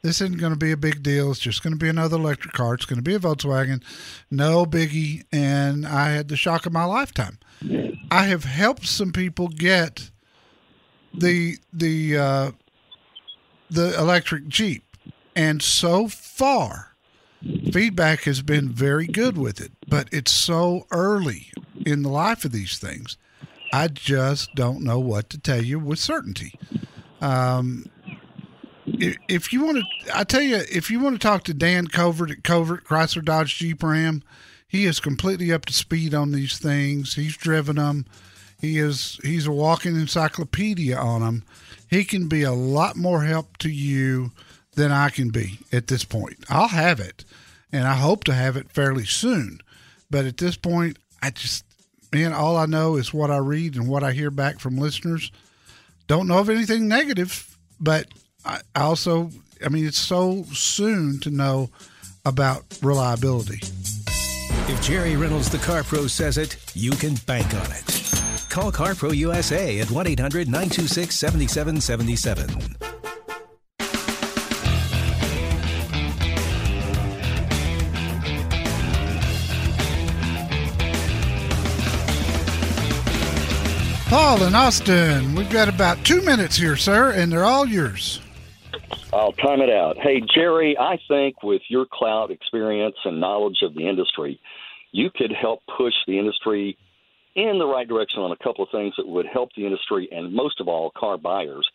this 0.02 0.22
isn't 0.22 0.40
going 0.40 0.54
to 0.54 0.58
be 0.58 0.72
a 0.72 0.78
big 0.78 1.02
deal. 1.02 1.32
It's 1.32 1.40
just 1.40 1.64
going 1.64 1.74
to 1.74 1.80
be 1.80 1.90
another 1.90 2.18
electric 2.18 2.54
car. 2.54 2.76
It's 2.76 2.86
going 2.86 2.98
to 2.98 3.04
be 3.04 3.16
a 3.16 3.20
Volkswagen, 3.20 3.84
no 4.30 4.66
biggie. 4.66 5.24
And 5.32 5.86
I 5.86 6.12
had 6.12 6.28
the 6.28 6.38
shock 6.38 6.66
of 6.66 6.74
my 6.74 6.86
lifetime. 6.86 7.40
I 8.12 8.26
have 8.26 8.44
helped 8.44 8.86
some 8.86 9.12
people 9.12 9.48
get 9.48 10.12
the 11.18 11.58
the 11.74 12.18
uh, 12.18 12.52
the 13.70 13.98
electric 14.00 14.48
Jeep, 14.48 14.84
and 15.36 15.62
so 15.62 16.08
far, 16.08 16.96
feedback 17.72 18.22
has 18.22 18.42
been 18.42 18.70
very 18.70 19.08
good 19.08 19.38
with 19.38 19.62
it. 19.62 19.72
But 19.88 20.08
it's 20.12 20.32
so 20.32 20.88
early 20.92 21.52
in 21.86 22.04
the 22.04 22.10
life 22.10 22.46
of 22.46 22.52
these 22.52 22.78
things. 22.78 23.18
I 23.74 23.88
just 23.88 24.54
don't 24.56 24.84
know 24.84 25.00
what 25.00 25.30
to 25.32 25.38
tell 25.38 25.62
you 25.62 25.80
with 25.80 26.00
certainty. 26.00 26.58
Um, 27.20 27.86
if, 28.86 29.18
if 29.28 29.54
you 29.54 29.66
want 29.66 29.80
to, 29.80 30.18
I 30.18 30.24
tell 30.24 30.42
you, 30.42 30.62
if 30.72 30.90
you 30.90 31.00
want 31.00 31.20
to 31.20 31.28
talk 31.28 31.44
to 31.46 31.54
Dan 31.54 31.88
Covert 31.88 32.32
at 32.32 32.44
Covert 32.44 32.86
Chrysler 32.86 33.26
Dodge 33.26 33.58
Jeep 33.58 33.84
Ram, 33.84 34.24
he 34.68 34.86
is 34.86 35.00
completely 35.00 35.52
up 35.52 35.66
to 35.66 35.74
speed 35.74 36.14
on 36.14 36.32
these 36.32 36.58
things. 36.58 37.16
He's 37.16 37.38
driven 37.38 37.78
them. 37.78 38.06
He 38.66 38.80
is 38.80 39.20
he's 39.24 39.46
a 39.46 39.52
walking 39.52 39.96
encyclopedia 39.96 40.98
on 40.98 41.22
them. 41.22 41.44
He 41.88 42.04
can 42.04 42.28
be 42.28 42.42
a 42.42 42.52
lot 42.52 42.96
more 42.96 43.24
help 43.24 43.58
to 43.58 43.70
you 43.70 44.32
than 44.74 44.92
I 44.92 45.10
can 45.10 45.30
be 45.30 45.60
at 45.72 45.86
this 45.86 46.04
point. 46.04 46.44
I'll 46.50 46.70
have 46.70 47.00
it, 47.00 47.24
and 47.72 47.88
I 47.88 47.94
hope 47.94 48.24
to 48.24 48.34
have 48.34 48.58
it 48.58 48.72
fairly 48.72 49.06
soon. 49.06 49.60
But 50.10 50.26
at 50.26 50.38
this 50.38 50.58
point, 50.58 50.98
I 51.22 51.30
just 51.30 51.64
man, 52.12 52.34
all 52.34 52.58
I 52.58 52.66
know 52.66 52.96
is 52.96 53.14
what 53.14 53.30
I 53.30 53.38
read 53.38 53.76
and 53.76 53.88
what 53.88 54.04
I 54.04 54.14
hear 54.14 54.32
back 54.32 54.60
from 54.60 54.80
listeners. 54.80 55.32
Don't 56.08 56.28
know 56.28 56.40
of 56.40 56.50
anything 56.50 56.88
negative, 56.88 57.56
but 57.80 58.08
I 58.44 58.62
also, 58.76 59.30
I 59.64 59.70
mean, 59.70 59.86
it's 59.86 60.00
so 60.00 60.44
soon 60.54 61.20
to 61.20 61.30
know 61.30 61.70
about 62.26 62.64
reliability. 62.82 63.60
If 64.68 64.82
Jerry 64.82 65.16
Reynolds, 65.16 65.52
the 65.52 65.60
Car 65.60 65.84
Pro, 65.84 66.08
says 66.08 66.40
it, 66.40 66.58
you 66.74 66.92
can 66.92 67.14
bank 67.28 67.54
on 67.54 67.72
it. 67.72 68.25
Call 68.56 68.72
CarPro 68.72 69.14
USA 69.14 69.82
at 69.82 69.92
1 69.92 70.08
800 70.08 70.48
926 70.48 71.14
7777. 71.14 72.78
Paul 84.08 84.44
and 84.44 84.56
Austin, 84.56 85.36
we've 85.36 85.50
got 85.50 85.68
about 85.68 85.98
two 86.06 86.22
minutes 86.22 86.56
here, 86.56 86.78
sir, 86.78 87.12
and 87.12 87.30
they're 87.30 87.44
all 87.44 87.66
yours. 87.66 88.22
I'll 89.12 89.34
time 89.34 89.60
it 89.60 89.70
out. 89.70 89.98
Hey, 89.98 90.22
Jerry, 90.34 90.78
I 90.80 90.98
think 91.10 91.44
with 91.44 91.62
your 91.68 91.86
cloud 91.92 92.32
experience 92.32 92.96
and 93.04 93.20
knowledge 93.20 93.58
of 93.64 93.76
the 93.76 93.86
industry, 93.86 94.40
you 94.94 95.10
could 95.14 95.34
help 95.34 95.60
push 95.78 95.94
the 96.08 96.18
industry 96.18 96.78
in 97.36 97.60
the 97.60 97.68
right 97.68 97.88
direction 97.88 98.22
on 98.22 98.32
a 98.32 98.38
couple 98.38 98.64
of 98.64 98.70
things 98.72 98.94
that 98.98 99.08
would 99.08 99.26
help 99.26 99.50
the 99.56 99.66
industry 99.66 100.08
and 100.12 100.34
most 100.34 100.60
of 100.60 100.68
all 100.68 100.92
car 100.98 101.18
buyers. 101.18 101.68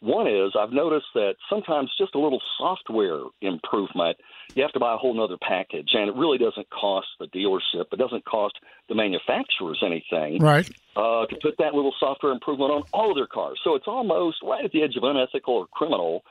One 0.00 0.26
is 0.26 0.52
I've 0.58 0.72
noticed 0.72 1.06
that 1.14 1.34
sometimes 1.48 1.88
just 1.96 2.16
a 2.16 2.18
little 2.18 2.42
software 2.58 3.20
improvement, 3.40 4.16
you 4.56 4.62
have 4.62 4.72
to 4.72 4.80
buy 4.80 4.94
a 4.94 4.96
whole 4.96 5.14
nother 5.14 5.36
package, 5.40 5.90
and 5.92 6.08
it 6.08 6.16
really 6.16 6.38
doesn't 6.38 6.68
cost 6.70 7.06
the 7.20 7.26
dealership. 7.26 7.86
It 7.92 7.98
doesn't 7.98 8.24
cost 8.24 8.54
the 8.88 8.96
manufacturers 8.96 9.80
anything 9.80 10.42
Right. 10.42 10.68
uh, 10.96 11.26
to 11.26 11.36
put 11.40 11.56
that 11.58 11.74
little 11.74 11.94
software 12.00 12.32
improvement 12.32 12.72
on 12.72 12.82
all 12.92 13.10
of 13.10 13.16
their 13.16 13.28
cars. 13.28 13.60
So 13.62 13.76
it's 13.76 13.86
almost 13.86 14.38
right 14.42 14.64
at 14.64 14.72
the 14.72 14.82
edge 14.82 14.96
of 14.96 15.04
unethical 15.04 15.54
or 15.54 15.66
criminal 15.68 16.24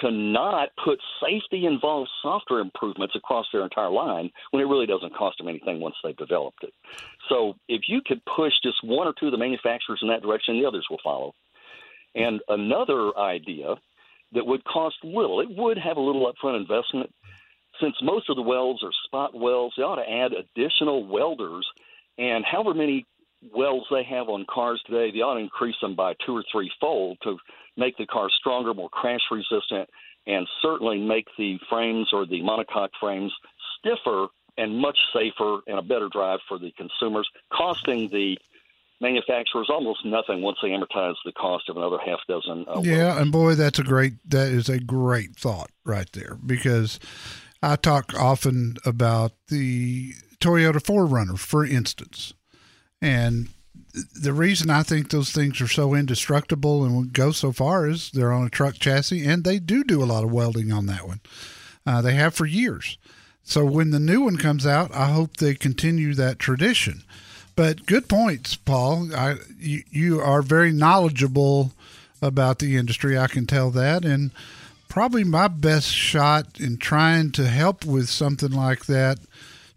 to 0.00 0.10
not 0.10 0.70
put 0.82 0.98
safety 1.22 1.66
involved 1.66 2.10
software 2.22 2.60
improvements 2.60 3.14
across 3.14 3.46
their 3.52 3.62
entire 3.62 3.90
line 3.90 4.30
when 4.50 4.62
it 4.62 4.66
really 4.66 4.86
doesn't 4.86 5.14
cost 5.14 5.38
them 5.38 5.48
anything 5.48 5.80
once 5.80 5.94
they've 6.02 6.16
developed 6.16 6.64
it. 6.64 6.74
So 7.28 7.54
if 7.68 7.82
you 7.88 8.00
could 8.04 8.20
push 8.24 8.52
just 8.62 8.82
one 8.82 9.06
or 9.06 9.14
two 9.18 9.26
of 9.26 9.32
the 9.32 9.38
manufacturers 9.38 10.00
in 10.02 10.08
that 10.08 10.22
direction, 10.22 10.58
the 10.58 10.66
others 10.66 10.86
will 10.90 11.00
follow. 11.02 11.32
And 12.14 12.40
another 12.48 13.16
idea 13.16 13.76
that 14.32 14.46
would 14.46 14.64
cost 14.64 14.96
little, 15.04 15.40
it 15.40 15.48
would 15.50 15.78
have 15.78 15.96
a 15.96 16.00
little 16.00 16.32
upfront 16.32 16.56
investment. 16.56 17.10
Since 17.80 17.96
most 18.02 18.28
of 18.30 18.36
the 18.36 18.42
welds 18.42 18.82
are 18.82 18.92
spot 19.04 19.34
welds, 19.34 19.74
they 19.76 19.82
ought 19.82 19.96
to 19.96 20.10
add 20.10 20.32
additional 20.32 21.06
welders. 21.06 21.66
And 22.18 22.44
however 22.44 22.74
many 22.74 23.06
welds 23.54 23.86
they 23.90 24.04
have 24.04 24.28
on 24.28 24.46
cars 24.48 24.82
today, 24.86 25.10
they 25.10 25.20
ought 25.20 25.34
to 25.34 25.40
increase 25.40 25.76
them 25.80 25.94
by 25.94 26.14
two 26.24 26.36
or 26.36 26.44
three 26.50 26.70
fold 26.80 27.18
to 27.22 27.38
make 27.76 27.96
the 27.96 28.06
car 28.06 28.28
stronger, 28.38 28.74
more 28.74 28.88
crash 28.88 29.20
resistant, 29.30 29.88
and 30.26 30.46
certainly 30.62 30.98
make 30.98 31.26
the 31.36 31.58
frames 31.68 32.08
or 32.12 32.26
the 32.26 32.40
monocoque 32.42 32.90
frames 33.00 33.32
stiffer 33.78 34.28
and 34.56 34.78
much 34.78 34.98
safer 35.12 35.58
and 35.66 35.78
a 35.78 35.82
better 35.82 36.08
drive 36.08 36.38
for 36.48 36.58
the 36.58 36.72
consumers, 36.76 37.28
costing 37.52 38.08
the 38.10 38.38
manufacturers 39.00 39.68
almost 39.68 40.04
nothing 40.04 40.40
once 40.40 40.58
they 40.62 40.68
amortize 40.68 41.14
the 41.24 41.32
cost 41.32 41.68
of 41.68 41.76
another 41.76 41.98
half 41.98 42.20
dozen. 42.28 42.64
Uh, 42.68 42.80
Yeah, 42.82 43.20
and 43.20 43.32
boy, 43.32 43.54
that's 43.54 43.78
a 43.78 43.82
great 43.82 44.14
that 44.30 44.48
is 44.48 44.68
a 44.68 44.78
great 44.78 45.36
thought 45.36 45.70
right 45.84 46.10
there 46.12 46.38
because 46.46 46.98
I 47.62 47.76
talk 47.76 48.14
often 48.14 48.76
about 48.84 49.32
the 49.48 50.12
Toyota 50.40 50.80
4Runner, 50.82 51.38
for 51.38 51.64
instance, 51.64 52.34
and 53.00 53.48
the 53.94 54.32
reason 54.32 54.70
I 54.70 54.82
think 54.82 55.10
those 55.10 55.30
things 55.30 55.60
are 55.60 55.68
so 55.68 55.94
indestructible 55.94 56.84
and 56.84 57.12
go 57.12 57.30
so 57.30 57.52
far 57.52 57.88
is 57.88 58.10
they're 58.10 58.32
on 58.32 58.46
a 58.46 58.50
truck 58.50 58.74
chassis, 58.74 59.24
and 59.24 59.44
they 59.44 59.58
do 59.58 59.84
do 59.84 60.02
a 60.02 60.06
lot 60.06 60.24
of 60.24 60.32
welding 60.32 60.72
on 60.72 60.86
that 60.86 61.06
one. 61.06 61.20
Uh, 61.86 62.02
they 62.02 62.14
have 62.14 62.34
for 62.34 62.46
years. 62.46 62.98
So 63.44 63.64
when 63.64 63.90
the 63.90 64.00
new 64.00 64.22
one 64.22 64.36
comes 64.36 64.66
out, 64.66 64.94
I 64.94 65.10
hope 65.10 65.36
they 65.36 65.54
continue 65.54 66.14
that 66.14 66.38
tradition. 66.38 67.02
But 67.56 67.86
good 67.86 68.08
points, 68.08 68.56
Paul. 68.56 69.14
I, 69.14 69.36
you, 69.58 69.84
you 69.90 70.20
are 70.20 70.42
very 70.42 70.72
knowledgeable 70.72 71.72
about 72.20 72.58
the 72.58 72.76
industry. 72.76 73.16
I 73.16 73.28
can 73.28 73.46
tell 73.46 73.70
that. 73.70 74.04
And 74.04 74.32
probably 74.88 75.24
my 75.24 75.48
best 75.48 75.88
shot 75.88 76.58
in 76.58 76.78
trying 76.78 77.32
to 77.32 77.46
help 77.46 77.84
with 77.84 78.08
something 78.08 78.50
like 78.50 78.86
that, 78.86 79.18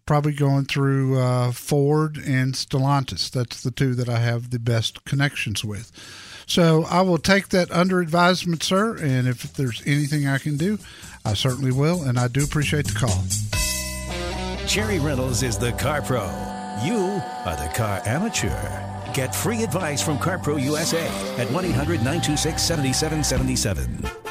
probably 0.07 0.33
going 0.33 0.65
through 0.65 1.19
uh, 1.19 1.51
Ford 1.51 2.17
and 2.17 2.55
Stellantis. 2.55 3.29
That's 3.29 3.61
the 3.61 3.69
two 3.69 3.93
that 3.93 4.09
I 4.09 4.17
have 4.17 4.49
the 4.49 4.57
best 4.57 5.05
connections 5.05 5.63
with. 5.63 5.91
So 6.47 6.85
I 6.85 7.01
will 7.01 7.17
take 7.17 7.49
that 7.49 7.69
under 7.71 7.99
advisement, 7.99 8.63
sir. 8.63 8.97
And 8.97 9.27
if 9.27 9.53
there's 9.53 9.83
anything 9.85 10.25
I 10.25 10.39
can 10.39 10.57
do, 10.57 10.79
I 11.23 11.33
certainly 11.33 11.71
will. 11.71 12.01
And 12.01 12.17
I 12.17 12.29
do 12.29 12.43
appreciate 12.43 12.87
the 12.87 12.93
call. 12.93 13.23
Jerry 14.65 14.99
Reynolds 14.99 15.43
is 15.43 15.57
the 15.57 15.73
Car 15.73 16.01
Pro. 16.01 16.23
You 16.83 17.21
are 17.45 17.55
the 17.55 17.71
car 17.75 18.01
amateur. 18.05 18.87
Get 19.13 19.33
free 19.33 19.63
advice 19.63 20.01
from 20.01 20.19
CarPro 20.19 20.61
USA 20.63 21.07
at 21.37 21.51
1 21.51 21.65
800 21.65 21.97
926 22.03 22.61
7777. 22.61 24.26